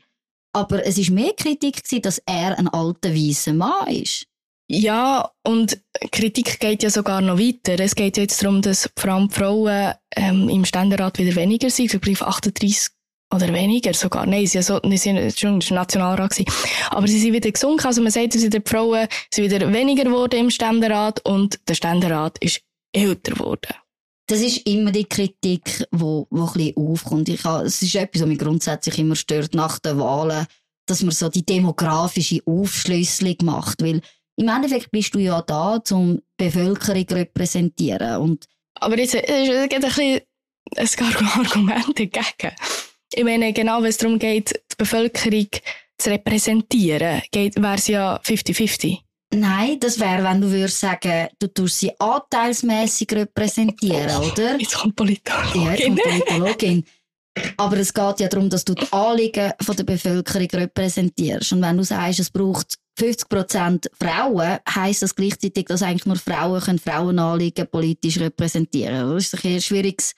Aber 0.53 0.85
es 0.85 0.97
war 0.97 1.15
mehr 1.15 1.33
Kritik 1.33 1.83
gewesen, 1.83 2.01
dass 2.01 2.21
er 2.25 2.57
ein 2.59 2.67
alter 2.67 3.13
weißer 3.13 3.53
Mann 3.53 3.87
ist. 3.87 4.27
Ja, 4.69 5.31
und 5.45 5.81
Kritik 6.11 6.59
geht 6.59 6.83
ja 6.83 6.89
sogar 6.89 7.21
noch 7.21 7.39
weiter. 7.39 7.81
Es 7.83 7.95
geht 7.95 8.17
jetzt 8.17 8.41
darum, 8.41 8.61
dass 8.61 8.89
vor 8.95 9.11
allem 9.11 9.29
Frauen 9.29 9.93
ähm, 10.15 10.47
im 10.47 10.63
Ständerat 10.63 11.17
wieder 11.17 11.35
weniger 11.35 11.69
sind, 11.69 11.93
ich 11.93 12.21
38 12.21 12.89
oder 13.33 13.53
weniger 13.53 13.93
sogar. 13.93 14.25
Nein, 14.25 14.45
sie 14.45 14.61
so, 14.61 14.79
sind 14.83 15.39
schon 15.39 15.59
Nationalrat 15.71 16.31
gewesen. 16.31 16.51
Aber 16.89 17.07
sie 17.07 17.19
sind 17.19 17.33
wieder 17.33 17.51
gesunken. 17.51 17.85
Also 17.85 18.01
man 18.01 18.11
sagt, 18.11 18.35
dass 18.35 18.41
die 18.41 18.61
Frauen 18.63 19.07
sind 19.33 19.51
wieder 19.51 19.71
weniger 19.73 20.03
geworden 20.03 20.39
im 20.39 20.49
Ständerat 20.49 21.25
und 21.25 21.59
der 21.67 21.75
Ständerat 21.75 22.37
ist 22.39 22.61
älter 22.91 23.33
geworden. 23.33 23.75
Das 24.27 24.39
ist 24.39 24.65
immer 24.65 24.91
die 24.91 25.05
Kritik, 25.05 25.85
wo, 25.91 26.27
wo 26.29 26.45
ein 26.45 26.53
bisschen 26.53 26.77
aufkommt. 26.77 27.29
Ich 27.29 27.43
habe, 27.43 27.65
es 27.65 27.81
ist 27.81 27.95
etwas, 27.95 28.21
was 28.21 28.29
mich 28.29 28.39
grundsätzlich 28.39 28.97
immer 28.99 29.15
stört 29.15 29.53
nach 29.53 29.79
den 29.79 29.99
Wahlen, 29.99 30.47
dass 30.85 31.01
man 31.03 31.11
so 31.11 31.29
die 31.29 31.45
demografische 31.45 32.41
Aufschlüsselung 32.45 33.35
macht, 33.43 33.81
weil 33.81 34.01
im 34.37 34.47
Endeffekt 34.47 34.91
bist 34.91 35.13
du 35.13 35.19
ja 35.19 35.41
da, 35.41 35.81
um 35.91 36.15
die 36.39 36.45
Bevölkerung 36.45 37.07
zu 37.07 37.15
repräsentieren. 37.15 38.17
Und 38.21 38.45
Aber 38.75 38.97
jetzt, 38.97 39.15
es 39.15 39.69
gibt 39.69 39.73
ein 39.73 39.81
bisschen 39.81 40.21
ein 40.77 41.27
Argument 41.45 41.99
dagegen. 41.99 42.55
Ich 43.13 43.23
meine, 43.23 43.51
genau, 43.51 43.81
wenn 43.81 43.89
es 43.89 43.97
darum 43.97 44.17
geht, 44.17 44.51
die 44.71 44.75
Bevölkerung 44.77 45.47
zu 45.97 46.09
repräsentieren, 46.09 47.21
wäre 47.33 47.75
es 47.75 47.87
ja 47.87 48.19
50-50. 48.23 48.99
Nein, 49.33 49.79
das 49.79 49.99
wäre, 49.99 50.23
wenn 50.23 50.41
du 50.41 50.51
würdest 50.51 50.79
sagen, 50.79 51.29
du 51.39 51.47
tust 51.47 51.79
sie 51.79 51.91
anteilsmäßig 51.99 53.07
repräsentieren, 53.13 54.21
oh, 54.21 54.27
oder? 54.31 54.59
Jetzt 54.59 54.75
kommt 54.75 54.95
Politologin. 54.95 55.63
Ja, 55.63 55.73
jetzt 55.73 55.83
kommt 55.85 56.03
Politologin. 56.03 56.85
Aber 57.55 57.77
es 57.77 57.93
geht 57.93 58.19
ja 58.19 58.27
darum, 58.27 58.49
dass 58.49 58.65
du 58.65 58.73
die 58.73 58.91
Anliegen 58.91 59.53
von 59.61 59.75
der 59.75 59.85
Bevölkerung 59.85 60.49
repräsentierst. 60.49 61.53
Und 61.53 61.61
wenn 61.61 61.77
du 61.77 61.83
sagst, 61.83 62.19
es 62.19 62.29
braucht 62.29 62.75
50% 62.99 63.87
Frauen, 63.97 64.57
heisst 64.69 65.01
das 65.01 65.15
gleichzeitig, 65.15 65.65
dass 65.65 65.81
eigentlich 65.81 66.05
nur 66.05 66.17
Frauen 66.17 66.59
können 66.59 66.79
Frauenanliegen 66.79 67.67
politisch 67.67 68.19
repräsentieren. 68.19 69.13
Das 69.13 69.33
ist 69.33 69.45
ein 69.45 69.61
schwieriges 69.61 70.13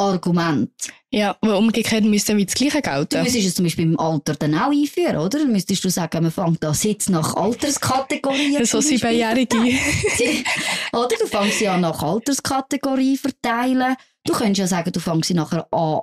Argument. 0.00 0.70
Ja, 1.10 1.36
aber 1.40 1.58
umgekehrt 1.58 2.04
müsste 2.04 2.36
wie 2.36 2.46
das 2.46 2.54
Gleiche 2.54 2.80
gelten. 2.80 3.18
Du 3.18 3.22
müsstest 3.22 3.48
es 3.48 3.54
zum 3.54 3.64
Beispiel 3.64 3.84
im 3.84 3.98
Alter 3.98 4.34
dann 4.34 4.54
auch 4.54 4.70
einführen, 4.70 5.16
oder? 5.16 5.40
Dann 5.40 5.52
müsstest 5.52 5.84
du 5.84 5.90
sagen, 5.90 6.22
man 6.22 6.32
fängt 6.32 6.62
da 6.62 6.72
Sitz 6.72 7.08
nach 7.08 7.34
Alterskategorie 7.34 8.64
So 8.64 8.80
siebenjährige. 8.80 9.56
oder? 10.92 11.16
Du 11.20 11.26
fängst 11.26 11.58
sie 11.58 11.68
an 11.68 11.82
nach 11.82 12.02
Alterskategorie 12.02 13.16
verteilen. 13.16 13.96
Du 14.24 14.32
könntest 14.32 14.58
ja 14.58 14.66
sagen, 14.66 14.92
du 14.92 15.00
fängst 15.00 15.28
sie 15.28 15.34
nachher 15.34 15.66
an 15.72 16.00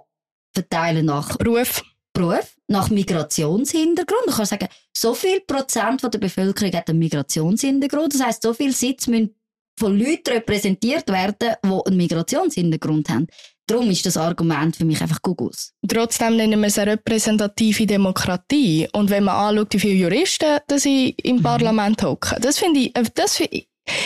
verteilen 0.53 1.05
nach 1.05 1.37
Beruf. 1.37 1.83
Beruf, 2.13 2.57
nach 2.67 2.89
Migrationshintergrund. 2.89 4.23
Du 4.25 4.31
kannst 4.31 4.49
sagen, 4.49 4.67
so 4.91 5.13
viel 5.13 5.39
Prozent 5.41 6.01
von 6.01 6.09
der 6.09 6.17
Bevölkerung 6.17 6.73
hat 6.73 6.89
einen 6.89 6.97
Migrationshintergrund. 6.99 8.15
Das 8.15 8.23
heisst, 8.23 8.41
so 8.41 8.53
viel 8.53 8.73
Sitz 8.73 9.05
müssen 9.05 9.36
von 9.77 9.97
Leuten 9.97 10.33
repräsentiert 10.33 11.07
werden, 11.09 11.55
die 11.63 11.69
einen 11.85 11.97
Migrationshintergrund 11.97 13.09
haben. 13.09 13.27
Darum 13.67 13.89
ist 13.89 14.05
das 14.05 14.15
Argument 14.15 14.77
für 14.77 14.85
mich 14.85 15.01
einfach 15.01 15.21
Gugus. 15.21 15.73
Trotzdem 15.85 16.37
nennen 16.37 16.59
wir 16.61 16.67
es 16.67 16.79
eine 16.79 16.93
repräsentative 16.93 17.85
Demokratie. 17.85 18.87
Und 18.93 19.09
wenn 19.09 19.25
man 19.25 19.35
anschaut, 19.35 19.73
wie 19.73 19.79
viele 19.79 19.93
Juristen 19.95 20.59
dass 20.67 20.83
sie 20.83 21.09
im 21.23 21.37
mhm. 21.37 21.43
Parlament 21.43 22.01
hocken, 22.01 22.41
das 22.41 22.59
finde 22.59 22.79
ich, 22.79 22.95
äh, 22.95 23.03
das 23.13 23.41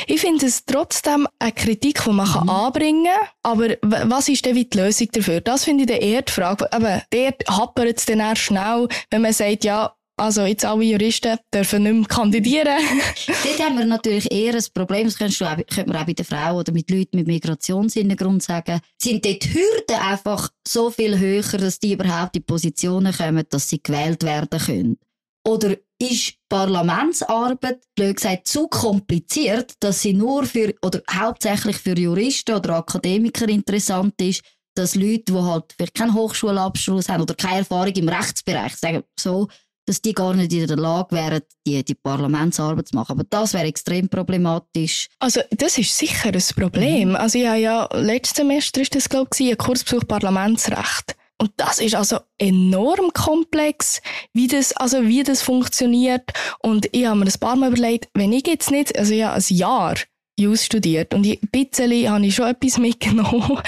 ich 0.08 0.22
finde 0.22 0.46
es 0.46 0.66
trotzdem 0.66 1.28
eine 1.40 1.52
Kritik, 1.52 2.04
die 2.04 2.12
man 2.12 2.28
mhm. 2.28 2.50
anbringen 2.50 3.06
kann. 3.06 3.30
Aber 3.44 3.68
was 3.82 4.30
ist 4.30 4.46
denn 4.46 4.56
die 4.56 4.68
Lösung 4.74 5.10
dafür? 5.12 5.42
Das 5.42 5.64
finde 5.64 5.84
ich 5.84 6.00
die 6.00 6.06
eher 6.06 6.22
die 6.22 6.32
Frage. 6.32 6.72
Aber 6.72 7.02
dort 7.12 7.48
hapert 7.48 7.98
es 7.98 8.06
dann 8.06 8.20
erst 8.20 8.42
schnell, 8.42 8.88
wenn 9.10 9.22
man 9.22 9.34
sagt, 9.34 9.64
ja, 9.64 9.94
also 10.22 10.46
jetzt 10.46 10.66
alle 10.66 10.84
Juristen 10.84 11.36
dürfen 11.52 11.82
nicht 11.82 11.94
mehr 11.94 12.06
kandidieren. 12.06 12.78
Dort 13.44 13.60
haben 13.60 13.78
wir 13.80 13.86
natürlich 13.86 14.32
eher 14.32 14.54
ein 14.54 14.64
Problem, 14.72 15.06
das 15.06 15.18
könnte 15.18 15.44
man 15.88 15.96
auch 15.96 16.06
bei 16.06 16.14
den 16.14 16.26
Frauen 16.26 16.58
oder 16.58 16.72
mit 16.72 16.92
Leuten 16.92 17.18
mit 17.18 17.26
Migrationshintergrund 17.26 18.44
sagen, 18.44 18.82
sind 19.02 19.26
dort 19.26 19.44
Hürden 19.46 20.00
einfach 20.00 20.50
so 20.68 20.92
viel 20.92 21.18
höher, 21.18 21.58
dass 21.58 21.80
die 21.80 21.94
überhaupt 21.94 22.36
in 22.36 22.44
Positionen 22.44 23.12
kommen, 23.14 23.46
dass 23.50 23.68
sie 23.68 23.82
gewählt 23.82 24.24
werden 24.24 24.60
können. 24.60 24.98
Oder 25.44 25.76
ist 26.00 26.36
Parlamentsarbeit, 26.50 27.82
blöd 27.96 28.18
gesagt, 28.18 28.48
zu 28.48 28.68
kompliziert, 28.68 29.74
dass 29.80 30.04
sie 30.04 30.14
nur 30.14 30.46
für, 30.46 30.74
oder 30.84 31.02
hauptsächlich 31.12 31.78
für 31.78 31.98
Juristen 31.98 32.56
oder 32.56 32.76
Akademiker 32.76 33.50
interessant 33.50 34.14
ist, 34.22 34.44
dass 34.76 34.94
Leute, 34.94 35.34
die 35.34 35.34
halt 35.34 35.74
vielleicht 35.76 35.96
keinen 35.96 36.14
Hochschulabschluss 36.14 37.10
haben 37.10 37.24
oder 37.24 37.34
keine 37.34 37.60
Erfahrung 37.60 37.94
im 37.94 38.08
Rechtsbereich, 38.08 38.76
sagen 38.76 39.04
so, 39.20 39.48
dass 39.86 40.02
die 40.02 40.14
gar 40.14 40.34
nicht 40.34 40.54
in 40.54 40.68
der 40.68 40.78
Lage 40.78 41.16
wären, 41.16 41.42
die, 41.66 41.84
die 41.84 41.96
Parlamentsarbeit 41.96 42.90
zu 42.90 42.96
machen. 42.96 43.14
Aber 43.14 43.24
das 43.30 43.54
wäre 43.54 43.66
extrem 43.66 44.10
problematisch. 44.10 45.08
Also, 45.20 45.42
das 45.52 45.78
ist 45.78 45.98
sicher 45.98 46.30
ein 46.30 46.44
Problem. 46.56 47.10
Mhm. 47.10 47.16
Also, 47.16 47.40
ja, 47.40 47.56
ja, 47.56 47.90
letztes 47.94 48.38
Semester 48.38 48.82
ist 48.82 48.96
das, 48.96 49.10
glaube 49.10 49.30
ich, 49.38 49.52
ein 49.52 49.58
Kursbesuch 49.58 50.08
Parlamentsrecht. 50.08 51.16
Und 51.42 51.52
das 51.58 51.80
ist 51.80 51.96
also 51.96 52.20
enorm 52.38 53.12
komplex, 53.14 54.00
wie 54.32 54.48
das, 54.48 54.74
also 54.74 55.08
wie 55.08 55.24
das 55.24 55.42
funktioniert. 55.42 56.30
Und 56.60 56.88
ich 56.92 57.08
habe 57.08 57.18
mir 57.18 57.26
ein 57.26 57.40
paar 57.40 57.56
Mal 57.56 57.72
überlegt, 57.72 58.10
wenn 58.14 58.32
ich 58.32 58.46
jetzt 58.46 58.70
nicht, 58.70 58.96
also 58.96 59.16
ja, 59.16 59.34
ein 59.34 59.44
Jahr 59.48 59.96
Jus 60.40 60.66
studiert 60.66 61.16
und 61.16 61.26
ein 61.26 61.40
bisschen 61.52 62.12
habe 62.12 62.26
ich 62.26 62.36
schon 62.36 62.48
etwas 62.48 62.78
mitgenommen. 62.78 63.60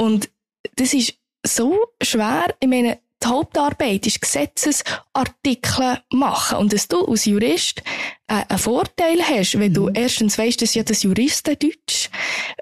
Und 0.00 0.30
das 0.76 0.94
ist 0.94 1.14
so 1.46 1.76
schwer. 2.02 2.54
Ich 2.60 2.68
meine, 2.68 2.98
die 3.26 3.30
Hauptarbeit 3.30 4.06
ist 4.06 4.20
Gesetzesartikel 4.20 5.98
machen. 6.12 6.58
Und 6.58 6.72
dass 6.72 6.88
du 6.88 7.04
als 7.04 7.24
Jurist 7.24 7.82
äh, 8.28 8.42
einen 8.48 8.58
Vorteil 8.58 9.20
hast, 9.22 9.58
wenn 9.58 9.74
du 9.74 9.88
mhm. 9.88 9.94
erstens 9.94 10.38
weißt, 10.38 10.62
dass 10.62 10.74
ja 10.74 10.82
das 10.82 11.02
Juristendeutsch, 11.02 12.10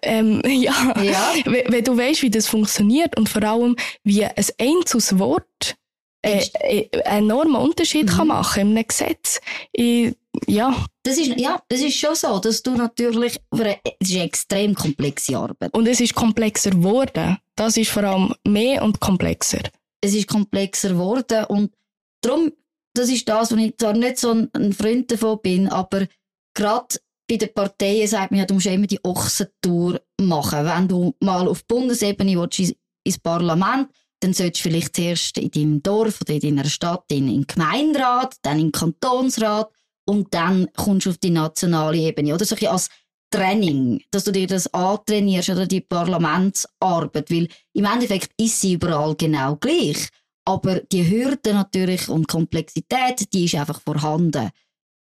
ähm, 0.02 0.42
ja, 0.46 0.94
ja. 1.02 1.32
Wenn, 1.44 1.72
wenn, 1.72 1.84
du 1.84 1.96
weißt, 1.96 2.22
wie 2.22 2.30
das 2.30 2.48
funktioniert 2.48 3.16
und 3.16 3.28
vor 3.28 3.42
allem, 3.42 3.76
wie 4.02 4.24
ein 4.24 4.44
einzelnes 4.58 5.18
Wort 5.18 5.76
äh, 6.22 6.46
äh, 6.60 7.02
einen 7.02 7.30
enormen 7.30 7.56
Unterschied 7.56 8.06
mhm. 8.06 8.16
kann 8.16 8.28
machen 8.28 8.62
in 8.62 8.68
einem 8.70 8.86
Gesetz. 8.86 9.40
Ich, 9.72 10.14
ja. 10.46 10.74
Das 11.02 11.18
ist, 11.18 11.38
ja, 11.38 11.62
das 11.68 11.80
ist 11.80 11.98
schon 11.98 12.14
so, 12.14 12.38
dass 12.38 12.62
du 12.62 12.72
natürlich, 12.72 13.38
es 13.50 13.60
ist 14.08 14.14
eine 14.14 14.24
extrem 14.24 14.74
komplexe 14.74 15.36
Arbeit. 15.36 15.74
Und 15.74 15.86
es 15.86 16.00
ist 16.00 16.14
komplexer 16.14 16.70
geworden. 16.70 17.36
Das 17.56 17.76
ist 17.76 17.90
vor 17.90 18.04
allem 18.04 18.34
mehr 18.44 18.82
und 18.82 19.00
komplexer 19.00 19.60
es 20.04 20.14
ist 20.14 20.28
komplexer 20.28 20.90
geworden 20.90 21.44
und 21.46 21.74
darum, 22.20 22.52
das 22.94 23.08
ist 23.08 23.28
das, 23.28 23.50
wo 23.50 23.56
ich 23.56 23.76
zwar 23.76 23.94
nicht 23.94 24.18
so 24.18 24.30
ein 24.52 24.72
Freund 24.72 25.10
davon 25.10 25.40
bin, 25.42 25.68
aber 25.68 26.06
gerade 26.54 26.96
bei 27.28 27.36
den 27.36 27.52
Parteien 27.54 28.06
sagt 28.06 28.30
man 28.30 28.40
ja, 28.40 28.46
du 28.46 28.54
musst 28.54 28.66
immer 28.66 28.86
die 28.86 29.02
Ochsentour 29.02 30.00
machen. 30.20 30.66
Wenn 30.66 30.88
du 30.88 31.14
mal 31.20 31.48
auf 31.48 31.64
Bundesebene 31.64 32.38
willst, 32.38 32.74
ins 33.02 33.18
Parlament, 33.18 33.88
dann 34.20 34.32
solltest 34.32 34.64
du 34.64 34.68
vielleicht 34.68 34.94
zuerst 34.94 35.38
in 35.38 35.50
deinem 35.50 35.82
Dorf 35.82 36.20
oder 36.20 36.34
in 36.34 36.40
deiner 36.40 36.68
Stadt 36.68 37.04
in 37.10 37.26
den 37.26 37.46
Gemeinderat, 37.46 38.36
dann 38.42 38.58
in 38.58 38.66
den 38.66 38.72
Kantonsrat 38.72 39.70
und 40.06 40.32
dann 40.34 40.68
kommst 40.76 41.06
du 41.06 41.10
auf 41.10 41.18
die 41.18 41.30
nationale 41.30 41.96
Ebene. 41.96 42.34
Oder 42.34 42.44
so 42.44 42.56
als 42.68 42.88
Training, 43.34 44.00
dass 44.12 44.24
du 44.24 44.30
dir 44.30 44.46
das 44.46 44.72
antrainierst 44.72 45.50
oder 45.50 45.66
die 45.66 45.80
Parlamentsarbeit, 45.80 47.30
weil 47.32 47.48
im 47.72 47.84
Endeffekt 47.84 48.30
ist 48.40 48.60
sie 48.60 48.74
überall 48.74 49.16
genau 49.16 49.56
gleich. 49.56 50.08
Aber 50.46 50.80
die 50.80 51.10
Hürde 51.10 51.52
natürlich 51.52 52.08
und 52.08 52.28
Komplexität, 52.28 53.32
die 53.32 53.46
ist 53.46 53.56
einfach 53.56 53.80
vorhanden. 53.80 54.50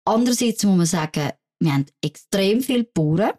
Andererseits 0.04 0.64
muss 0.64 0.76
man 0.76 0.86
sagen, 0.86 1.30
wir 1.60 1.72
haben 1.72 1.86
extrem 2.02 2.62
viele 2.62 2.84
Bauern 2.84 3.32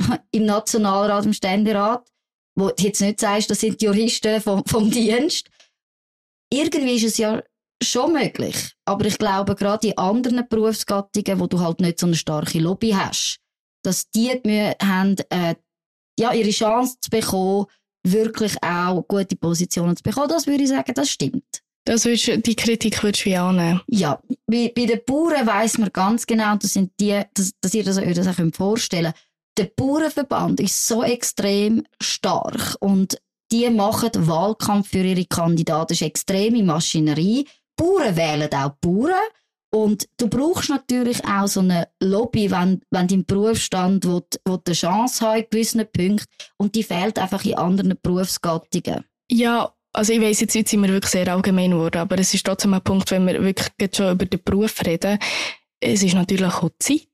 im 0.30 0.46
Nationalrat, 0.46 1.26
im 1.26 1.34
Ständerat, 1.34 2.08
wo 2.56 2.68
du 2.68 2.82
jetzt 2.82 3.02
nicht 3.02 3.20
sagst, 3.20 3.50
das 3.50 3.60
sind 3.60 3.80
die 3.80 3.86
Juristen 3.86 4.40
vom, 4.40 4.64
vom 4.64 4.90
Dienst. 4.90 5.50
Irgendwie 6.50 6.96
ist 6.96 7.04
es 7.04 7.18
ja 7.18 7.42
schon 7.82 8.14
möglich. 8.14 8.72
Aber 8.86 9.04
ich 9.04 9.18
glaube, 9.18 9.54
gerade 9.54 9.88
in 9.88 9.98
anderen 9.98 10.46
Berufsgattungen, 10.48 11.40
wo 11.40 11.46
du 11.46 11.60
halt 11.60 11.80
nicht 11.80 12.00
so 12.00 12.06
eine 12.06 12.16
starke 12.16 12.58
Lobby 12.58 12.92
hast, 12.92 13.39
dass 13.82 14.10
die 14.10 14.30
haben, 14.82 15.16
äh, 15.30 15.54
ja, 16.18 16.32
ihre 16.32 16.50
Chance 16.50 16.96
zu 17.00 17.10
bekommen, 17.10 17.66
wirklich 18.06 18.62
auch 18.62 19.06
gute 19.06 19.36
Positionen 19.36 19.96
zu 19.96 20.02
bekommen. 20.02 20.28
Das 20.28 20.46
würde 20.46 20.62
ich 20.62 20.68
sagen, 20.68 20.94
das 20.94 21.10
stimmt. 21.10 21.62
Das 21.84 22.04
würdest, 22.04 22.46
die 22.46 22.56
Kritik 22.56 23.02
würdest 23.02 23.24
du 23.24 23.30
wie 23.30 23.36
annehmen? 23.36 23.80
Ja, 23.88 24.20
bei, 24.46 24.72
bei 24.74 24.86
den 24.86 25.00
Bauern 25.06 25.46
weiss 25.46 25.78
man 25.78 25.90
ganz 25.92 26.26
genau, 26.26 26.54
das 26.56 26.74
sind 26.74 26.92
die, 27.00 27.22
dass, 27.34 27.52
dass 27.60 27.74
ihr 27.74 27.84
das 27.84 27.98
euch 27.98 28.14
das 28.14 28.26
auch 28.26 28.54
vorstellen 28.54 29.12
könnt. 29.12 29.16
Der 29.58 29.64
Bauernverband 29.64 30.60
ist 30.60 30.86
so 30.86 31.02
extrem 31.02 31.84
stark 32.00 32.76
und 32.80 33.20
die 33.50 33.68
machen 33.68 34.10
Wahlkampf 34.14 34.90
für 34.90 35.02
ihre 35.02 35.24
Kandidaten. 35.24 35.88
Das 35.88 36.00
ist 36.00 36.06
extreme 36.06 36.62
Maschinerie. 36.62 37.48
Bauern 37.76 38.16
wählen 38.16 38.52
auch 38.52 38.76
Bauern 38.80 39.14
und 39.70 40.08
du 40.18 40.28
brauchst 40.28 40.68
natürlich 40.68 41.24
auch 41.24 41.46
so 41.46 41.60
eine 41.60 41.88
Lobby, 42.00 42.50
wenn, 42.50 42.80
wenn 42.90 43.06
dein 43.06 43.24
Berufsstand 43.24 44.04
will, 44.04 44.22
will 44.44 44.58
eine 44.66 44.74
Chance 44.74 45.26
hat 45.26 45.38
in 45.38 45.46
gewissen 45.50 45.86
Punkten. 45.92 46.26
Und 46.56 46.74
die 46.74 46.82
fehlt 46.82 47.18
einfach 47.18 47.44
in 47.44 47.54
anderen 47.54 47.96
Berufsgattungen. 48.02 49.04
Ja, 49.30 49.72
also 49.92 50.12
ich 50.12 50.20
weiss 50.20 50.40
jetzt, 50.40 50.54
jetzt 50.54 50.70
sind 50.70 50.82
wir 50.82 50.88
wirklich 50.88 51.12
sehr 51.12 51.28
allgemein 51.32 51.70
geworden, 51.70 51.98
aber 51.98 52.18
es 52.18 52.34
ist 52.34 52.44
trotzdem 52.44 52.74
ein 52.74 52.82
Punkt, 52.82 53.10
wenn 53.12 53.26
wir 53.26 53.42
wirklich 53.42 53.70
schon 53.94 54.12
über 54.12 54.26
den 54.26 54.42
Beruf 54.44 54.84
reden. 54.84 55.18
Es 55.78 56.02
ist 56.02 56.14
natürlich 56.14 56.52
auch 56.52 56.70
Zeit. 56.78 57.06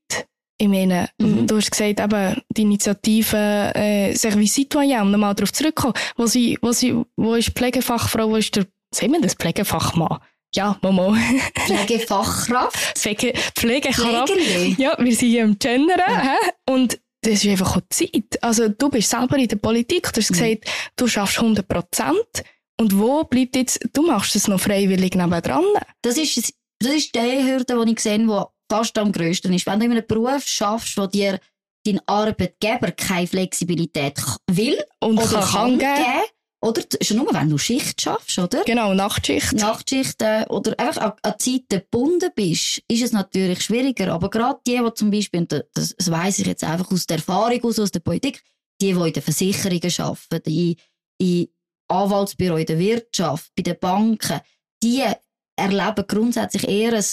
Ich 0.59 0.67
meine, 0.67 1.09
mhm. 1.19 1.45
du 1.45 1.57
hast 1.57 1.69
gesagt, 1.69 1.99
eben, 1.99 2.41
die 2.49 2.63
Initiative 2.63 3.71
äh, 3.75 4.15
Service 4.15 4.55
Citoyen, 4.55 5.01
um 5.01 5.11
nochmal 5.11 5.35
darauf 5.35 5.53
zurückzukommen, 5.53 5.93
wo, 6.15 6.25
sie, 6.25 6.57
wo, 6.63 6.71
sie, 6.71 6.99
wo 7.15 7.35
ist 7.35 7.51
Pflegefachfrau, 7.51 8.31
wo 8.31 8.35
ist 8.37 8.55
der, 8.55 8.65
sehen 8.91 9.11
wir 9.11 9.21
das, 9.21 9.35
Pflegefachmann? 9.35 10.17
Ja, 10.57 10.75
Momo. 10.81 11.15
Pflegefachkraft. 11.67 12.97
Pflege, 12.97 13.31
Pflegekraft. 13.55 14.33
Ja, 14.79 14.95
wir 14.97 15.15
sind 15.15 15.29
hier 15.29 15.43
im 15.43 15.59
Gendern. 15.59 15.99
Ja. 15.99 16.35
Und 16.67 16.99
das 17.21 17.43
ist 17.43 17.45
einfach 17.45 17.77
auch 17.77 17.81
Zeit. 17.91 18.41
Also, 18.41 18.67
du 18.67 18.89
bist 18.89 19.07
selber 19.07 19.37
in 19.37 19.47
der 19.47 19.57
Politik. 19.57 20.11
Du 20.11 20.19
hast 20.19 20.31
mhm. 20.31 20.33
gesagt, 20.33 20.65
du 20.95 21.07
schaffst 21.07 21.37
100 21.37 21.67
Prozent. 21.67 22.43
Und 22.79 22.97
wo 22.97 23.23
bleibt 23.23 23.55
jetzt, 23.55 23.87
du 23.93 24.01
machst 24.01 24.35
es 24.35 24.47
noch 24.47 24.59
freiwillig 24.59 25.13
nebendran? 25.13 25.63
Das 26.01 26.17
ist, 26.17 26.51
das 26.79 26.91
ist 26.91 27.13
die 27.13 27.19
Hürde, 27.19 27.85
die 27.85 27.91
ich 27.91 27.99
sehe, 27.99 28.17
die 28.17 28.43
fast 28.67 28.97
am 28.97 29.11
grössten 29.11 29.53
ist. 29.53 29.67
Wenn 29.67 29.79
du 29.79 29.85
in 29.85 29.91
einem 29.91 30.07
Beruf 30.07 30.43
schaffst, 30.47 30.97
wo 30.97 31.05
dir 31.05 31.39
dein 31.85 32.01
Arbeitgeber 32.07 32.91
keine 32.93 33.27
Flexibilität 33.27 34.19
will 34.49 34.83
und 35.01 35.19
oder 35.19 35.41
kann, 35.41 35.77
kann 35.77 35.77
geben, 35.77 36.23
oder? 36.61 36.81
Schon 37.01 37.17
nur, 37.17 37.33
wenn 37.33 37.49
du 37.49 37.57
Schicht 37.57 38.01
schaffst, 38.01 38.39
oder? 38.39 38.63
Genau, 38.63 38.93
Nachtschicht. 38.93 39.53
Nachtschicht, 39.53 40.21
äh, 40.21 40.45
oder 40.49 40.77
einfach 40.79 41.01
an, 41.01 41.13
an 41.21 41.35
Zeiten 41.37 41.65
gebunden 41.69 42.31
bist, 42.35 42.81
ist 42.87 43.03
es 43.03 43.11
natürlich 43.11 43.61
schwieriger. 43.61 44.13
Aber 44.13 44.29
gerade 44.29 44.59
die, 44.65 44.77
die 44.83 44.93
zum 44.95 45.11
Beispiel, 45.11 45.41
und 45.41 45.51
das, 45.51 45.95
das 45.95 46.11
weiss 46.11 46.39
ich 46.39 46.47
jetzt 46.47 46.63
einfach 46.63 46.91
aus 46.91 47.05
der 47.05 47.17
Erfahrung, 47.17 47.63
aus, 47.63 47.79
aus 47.79 47.91
der 47.91 47.99
Politik, 47.99 48.41
die, 48.81 48.93
die 48.93 48.99
in 48.99 49.13
den 49.13 49.23
Versicherungen 49.23 49.93
arbeiten, 49.99 50.49
in, 50.49 50.75
in 51.19 51.47
Anwaltsbüro, 51.89 52.57
in 52.57 52.65
der 52.65 52.79
Wirtschaft, 52.79 53.51
bei 53.55 53.63
den 53.63 53.79
Banken, 53.79 54.41
die 54.81 55.03
erleben 55.55 56.05
grundsätzlich 56.07 56.67
eher 56.67 56.93
ein 56.93 57.05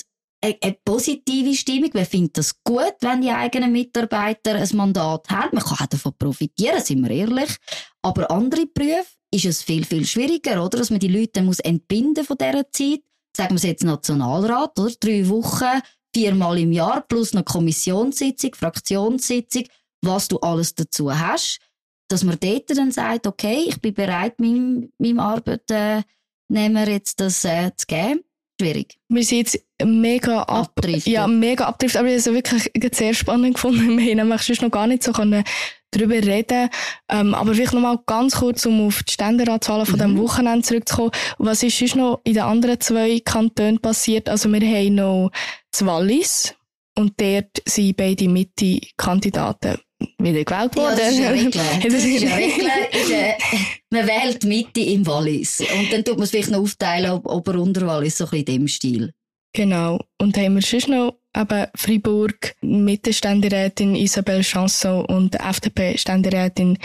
eine, 0.45 0.77
positive 0.85 1.55
Stimmung. 1.55 1.91
Man 1.95 2.05
findet 2.05 2.39
das 2.39 2.63
gut, 2.63 2.95
wenn 3.01 3.23
die 3.23 3.31
eigenen 3.31 3.73
Mitarbeiter 3.73 4.55
ein 4.55 4.69
Mandat 4.75 5.29
haben. 5.31 5.51
Man 5.53 5.65
kann 5.65 5.79
auch 5.81 5.87
davon 5.87 6.13
profitieren, 6.19 6.83
sind 6.83 7.03
wir 7.03 7.11
ehrlich. 7.11 7.57
Aber 8.03 8.31
andere 8.31 8.67
Berufe 8.67 9.07
ist 9.31 9.47
es 9.47 9.63
viel, 9.63 9.85
viel 9.85 10.07
schwieriger, 10.07 10.65
oder? 10.65 10.79
Dass 10.79 10.91
man 10.91 11.01
die 11.01 11.09
Leute 11.09 11.43
muss 11.43 11.61
entbinden 11.61 12.25
von 12.25 12.37
dieser 12.39 12.71
Zeit. 12.71 13.03
Sagen 13.37 13.51
wir 13.51 13.57
es 13.57 13.63
jetzt 13.63 13.85
Nationalrat, 13.85 14.79
oder? 14.79 14.93
Drei 15.01 15.29
Wochen, 15.29 15.81
viermal 16.15 16.59
im 16.59 16.73
Jahr, 16.73 17.01
plus 17.01 17.33
eine 17.33 17.43
Kommissionssitzung, 17.43 18.55
Fraktionssitzung, 18.55 19.65
was 20.03 20.29
du 20.29 20.39
alles 20.39 20.75
dazu 20.75 21.17
hast. 21.17 21.59
Dass 22.09 22.23
man 22.23 22.39
dort 22.39 22.71
dann 22.71 22.93
sagt, 22.93 23.27
okay, 23.27 23.65
ich 23.67 23.81
bin 23.81 23.95
bereit, 23.95 24.39
meinem, 24.39 24.93
meinem 24.99 25.19
Arbeitnehmer 25.19 26.87
jetzt 26.87 27.19
das 27.19 27.45
äh, 27.45 27.73
zu 27.77 27.87
geben. 27.87 28.21
Schwierig. 28.65 28.99
Wir 29.09 29.25
sind 29.25 29.39
jetzt 29.39 29.59
mega 29.85 30.43
ab, 30.43 30.73
Abdriften. 30.77 31.13
ja, 31.13 31.27
mega 31.27 31.67
abdriftet, 31.67 31.99
aber 32.01 32.09
ich 32.09 32.27
habe 32.27 32.37
es 32.37 32.65
wirklich 32.75 32.95
sehr 32.97 33.15
spannend 33.15 33.55
gefunden. 33.55 33.99
Wir 33.99 34.11
haben 34.11 34.17
nämlich 34.17 34.43
sonst 34.43 34.63
noch 34.63 34.71
gar 34.71 34.87
nicht 34.87 35.03
so 35.03 35.13
können 35.13 35.45
darüber 35.91 36.15
reden. 36.15 36.69
Ähm, 37.09 37.35
aber 37.35 37.55
vielleicht 37.55 37.73
noch 37.73 37.81
mal 37.81 37.99
ganz 38.07 38.37
kurz, 38.37 38.67
um 38.67 38.87
auf 38.89 39.03
die 39.05 39.13
Ständeratszahlen 39.13 39.87
von 39.87 39.95
Mhm. 39.95 40.03
diesem 40.03 40.19
Wochenende 40.19 40.63
zurückzukommen. 40.67 41.11
Was 41.39 41.63
ist 41.63 41.79
sonst 41.79 41.97
noch 41.97 42.21
in 42.25 42.35
den 42.35 42.43
anderen 42.43 42.81
zwei 42.81 43.21
Kantonen 43.21 43.79
passiert? 43.79 44.29
Also 44.29 44.53
wir 44.53 44.61
haben 44.61 44.95
noch 44.97 45.31
das 45.71 45.87
Wallis 45.87 46.55
und 46.99 47.13
dort 47.21 47.63
sind 47.67 47.97
beide 47.97 48.29
Mitte-Kandidaten 48.29 49.79
wieder 50.19 50.45
gewählt 50.45 50.73
Ja, 50.77 50.83
worden. 50.83 50.99
Ja, 50.99 51.89
Das 51.89 52.05
ist 52.05 52.23
eine 52.23 52.37
Regel. 52.37 52.67
in 53.03 53.09
der- 53.09 53.37
Man 53.91 54.07
wählt 54.09 54.45
Mitte 54.45 54.81
im 54.81 55.07
Wallis. 55.07 55.61
Und 55.61 55.93
dann 55.93 56.05
tut 56.05 56.17
man 56.17 56.25
es 56.25 56.31
vielleicht 56.31 56.51
noch 56.51 56.61
aufteilen, 56.61 57.11
ob 57.13 57.27
Ober- 57.27 57.53
und 57.53 57.61
Unterwallis, 57.69 58.19
so 58.19 58.25
ein 58.25 58.31
bisschen 58.31 58.47
in 58.47 58.61
dem 58.63 58.69
Stil. 58.69 59.13
Genau. 59.53 60.01
Und 60.21 60.37
haben 60.37 60.57
wir 60.57 60.63
sonst 60.63 60.89
noch 60.89 61.15
eben 61.37 61.67
Freiburg 61.77 62.55
mit 62.61 63.07
der 63.07 63.13
Ständerätin 63.13 63.95
Isabelle 63.95 64.43
Chanson 64.43 65.05
und 65.05 65.35
der 65.35 65.45
FDP-Ständerätin 65.47 66.79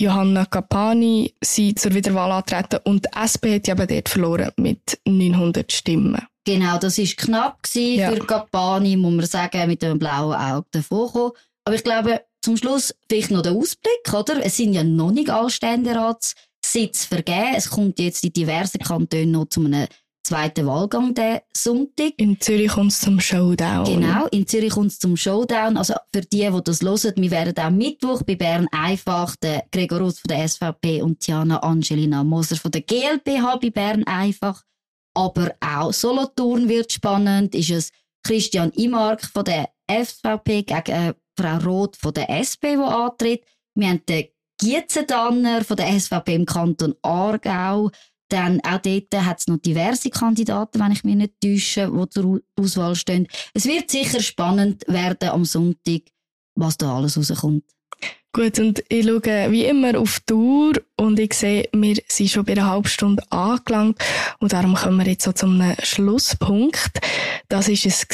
Johanna 0.00 0.44
Capani 0.46 1.34
sind 1.42 1.78
zur 1.78 1.94
Wiederwahl 1.94 2.32
antreten 2.32 2.80
und 2.84 3.04
die 3.04 3.08
SP 3.14 3.54
hat 3.54 3.68
ja 3.68 3.74
eben 3.74 3.86
dort 3.86 4.08
verloren 4.08 4.50
mit 4.56 4.98
900 5.06 5.70
Stimmen. 5.70 6.20
Genau, 6.46 6.78
das 6.78 6.98
war 6.98 7.06
knapp 7.16 7.62
gewesen 7.62 7.98
Ja. 8.00 8.10
für 8.10 8.18
Gapani, 8.18 8.96
muss 8.96 9.12
man 9.14 9.26
sagen, 9.26 9.66
mit 9.68 9.82
dem 9.82 9.98
blauen 9.98 10.34
Auge 10.34 10.66
davon. 10.72 11.30
Aber 11.64 11.76
ich 11.76 11.84
glaube, 11.84 12.20
zum 12.44 12.56
Schluss 12.56 12.94
vielleicht 13.08 13.30
noch 13.30 13.42
der 13.42 13.52
Ausblick, 13.52 14.12
oder? 14.12 14.44
Es 14.44 14.58
sind 14.58 14.74
ja 14.74 14.84
noch 14.84 15.10
nicht 15.10 15.30
alle 15.30 15.50
Ständeratssitze 15.50 17.08
vergeben. 17.08 17.54
Es 17.56 17.70
kommt 17.70 17.98
jetzt 17.98 18.22
in 18.22 18.32
diversen 18.32 18.78
Kantonen 18.78 19.30
noch 19.30 19.46
zu 19.46 19.64
einem 19.64 19.86
zweiten 20.22 20.66
Wahlgang 20.66 21.14
den 21.14 21.40
Sonntag. 21.56 22.12
In 22.18 22.38
Zürich 22.40 22.72
kommt 22.72 22.92
es 22.92 23.00
zum 23.00 23.18
Showdown. 23.18 23.84
Genau, 23.84 24.26
in 24.26 24.46
Zürich 24.46 24.72
kommt 24.72 24.92
es 24.92 24.98
zum 24.98 25.16
Showdown. 25.16 25.78
Also 25.78 25.94
für 26.14 26.20
die, 26.20 26.50
die 26.50 26.60
das 26.64 26.82
hören, 26.82 27.14
wir 27.16 27.30
werden 27.30 27.58
am 27.58 27.76
Mittwoch 27.76 28.22
bei 28.22 28.34
Bern 28.34 28.66
einfach 28.70 29.36
den 29.36 29.62
Gregor 29.70 30.00
Ruth 30.00 30.18
von 30.18 30.28
der 30.28 30.46
SVP 30.46 31.02
und 31.02 31.20
Tiana 31.20 31.58
Angelina 31.58 32.24
Moser 32.24 32.56
von 32.56 32.70
der 32.70 32.82
GLP 32.82 33.40
haben 33.40 33.60
bei 33.60 33.70
Bern 33.70 34.04
einfach. 34.04 34.62
Aber 35.14 35.54
auch 35.60 35.92
Solothurn 35.92 36.68
wird 36.68 36.92
spannend. 36.92 37.54
Ist 37.54 37.70
es 37.70 37.90
Christian 38.22 38.70
Imark 38.72 39.24
von 39.24 39.44
der 39.44 39.70
SVP 39.88 40.62
gegen 40.62 40.90
äh, 40.90 41.14
Frau 41.36 41.58
Roth 41.58 41.96
von 41.96 42.14
der 42.14 42.30
SP, 42.30 42.76
die 42.76 42.82
antritt. 42.82 43.44
Wir 43.74 43.88
haben 43.88 44.06
den 44.06 44.28
Gietzendanner 44.58 45.64
von 45.64 45.76
der 45.76 45.98
SVP 45.98 46.34
im 46.34 46.46
Kanton 46.46 46.94
Aargau. 47.02 47.90
Dann 48.28 48.60
auch 48.62 48.78
dort 48.78 49.14
hat 49.14 49.40
es 49.40 49.46
noch 49.46 49.58
diverse 49.58 50.10
Kandidaten, 50.10 50.80
wenn 50.80 50.92
ich 50.92 51.04
mich 51.04 51.16
nicht 51.16 51.40
täusche, 51.42 51.92
die 51.92 52.08
zur 52.08 52.40
Auswahl 52.58 52.96
stehen. 52.96 53.28
Es 53.52 53.66
wird 53.66 53.90
sicher 53.90 54.20
spannend 54.20 54.84
werden 54.88 55.28
am 55.28 55.44
Sonntag, 55.44 56.02
was 56.54 56.78
da 56.78 56.96
alles 56.96 57.18
rauskommt. 57.18 57.64
Gut, 58.34 58.58
und 58.58 58.82
ich 58.88 59.06
schaue 59.06 59.52
wie 59.52 59.64
immer 59.64 59.96
auf 59.96 60.18
die 60.28 60.32
Uhr 60.32 60.72
und 60.96 61.20
ich 61.20 61.34
sehe, 61.34 61.68
wir 61.72 61.94
sind 62.08 62.30
schon 62.30 62.44
bei 62.44 62.54
einer 62.54 62.68
halben 62.68 62.88
Stunde 62.88 63.22
angelangt 63.30 63.96
und 64.40 64.52
darum 64.52 64.74
kommen 64.74 64.98
wir 64.98 65.12
jetzt 65.12 65.22
so 65.22 65.30
zum 65.30 65.62
Schlusspunkt. 65.80 66.98
Das 67.48 67.68
ist 67.68 67.86
es 67.86 68.04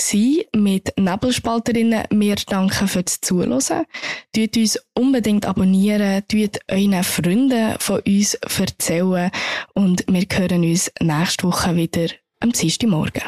mit 0.54 0.92
Nebelspalterinnen. 0.98 2.04
Wir 2.10 2.34
danken 2.34 2.86
fürs 2.86 3.22
Zuhören. 3.22 3.86
Tut 4.34 4.56
uns 4.58 4.78
unbedingt 4.92 5.46
abonnieren, 5.46 6.22
tut 6.28 6.58
euren 6.70 7.02
Freunden 7.02 7.76
von 7.78 8.00
uns 8.00 8.34
erzählen 8.34 9.30
und 9.72 10.04
wir 10.06 10.26
hören 10.30 10.64
uns 10.64 10.92
nächste 11.00 11.46
Woche 11.46 11.74
wieder 11.76 12.08
am 12.40 12.52
Dienstagmorgen. 12.52 13.22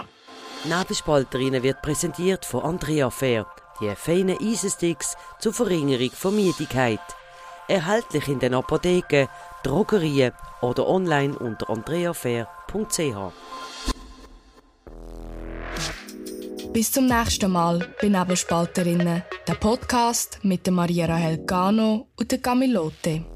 Nebelspalterinnen 0.65 1.63
wird 1.63 1.81
präsentiert 1.81 2.45
von 2.45 2.63
Andrea 2.63 3.09
Fair, 3.09 3.47
die 3.83 3.95
feinen 3.97 4.39
Eisensticks 4.41 5.17
zur 5.39 5.53
Verringerung 5.53 6.11
von 6.11 6.35
Müdigkeit. 6.35 7.01
Erhältlich 7.69 8.29
in 8.29 8.39
den 8.39 8.55
Apotheken, 8.55 9.29
Drogerien 9.63 10.33
oder 10.61 10.89
online 10.89 11.37
unter 11.39 11.69
andreafair.ch. 11.69 13.33
Bis 16.73 16.91
zum 16.91 17.07
nächsten 17.07 17.51
Mal 17.51 17.87
bei 18.01 18.09
Nebelspalterinnen, 18.09 19.23
der 19.47 19.55
Podcast 19.55 20.39
mit 20.43 20.65
der 20.65 20.73
Maria 20.73 21.07
Rahel 21.07 21.45
Gano 21.45 22.09
und 22.17 22.31
der 22.31 22.39
Camilote. 22.39 23.32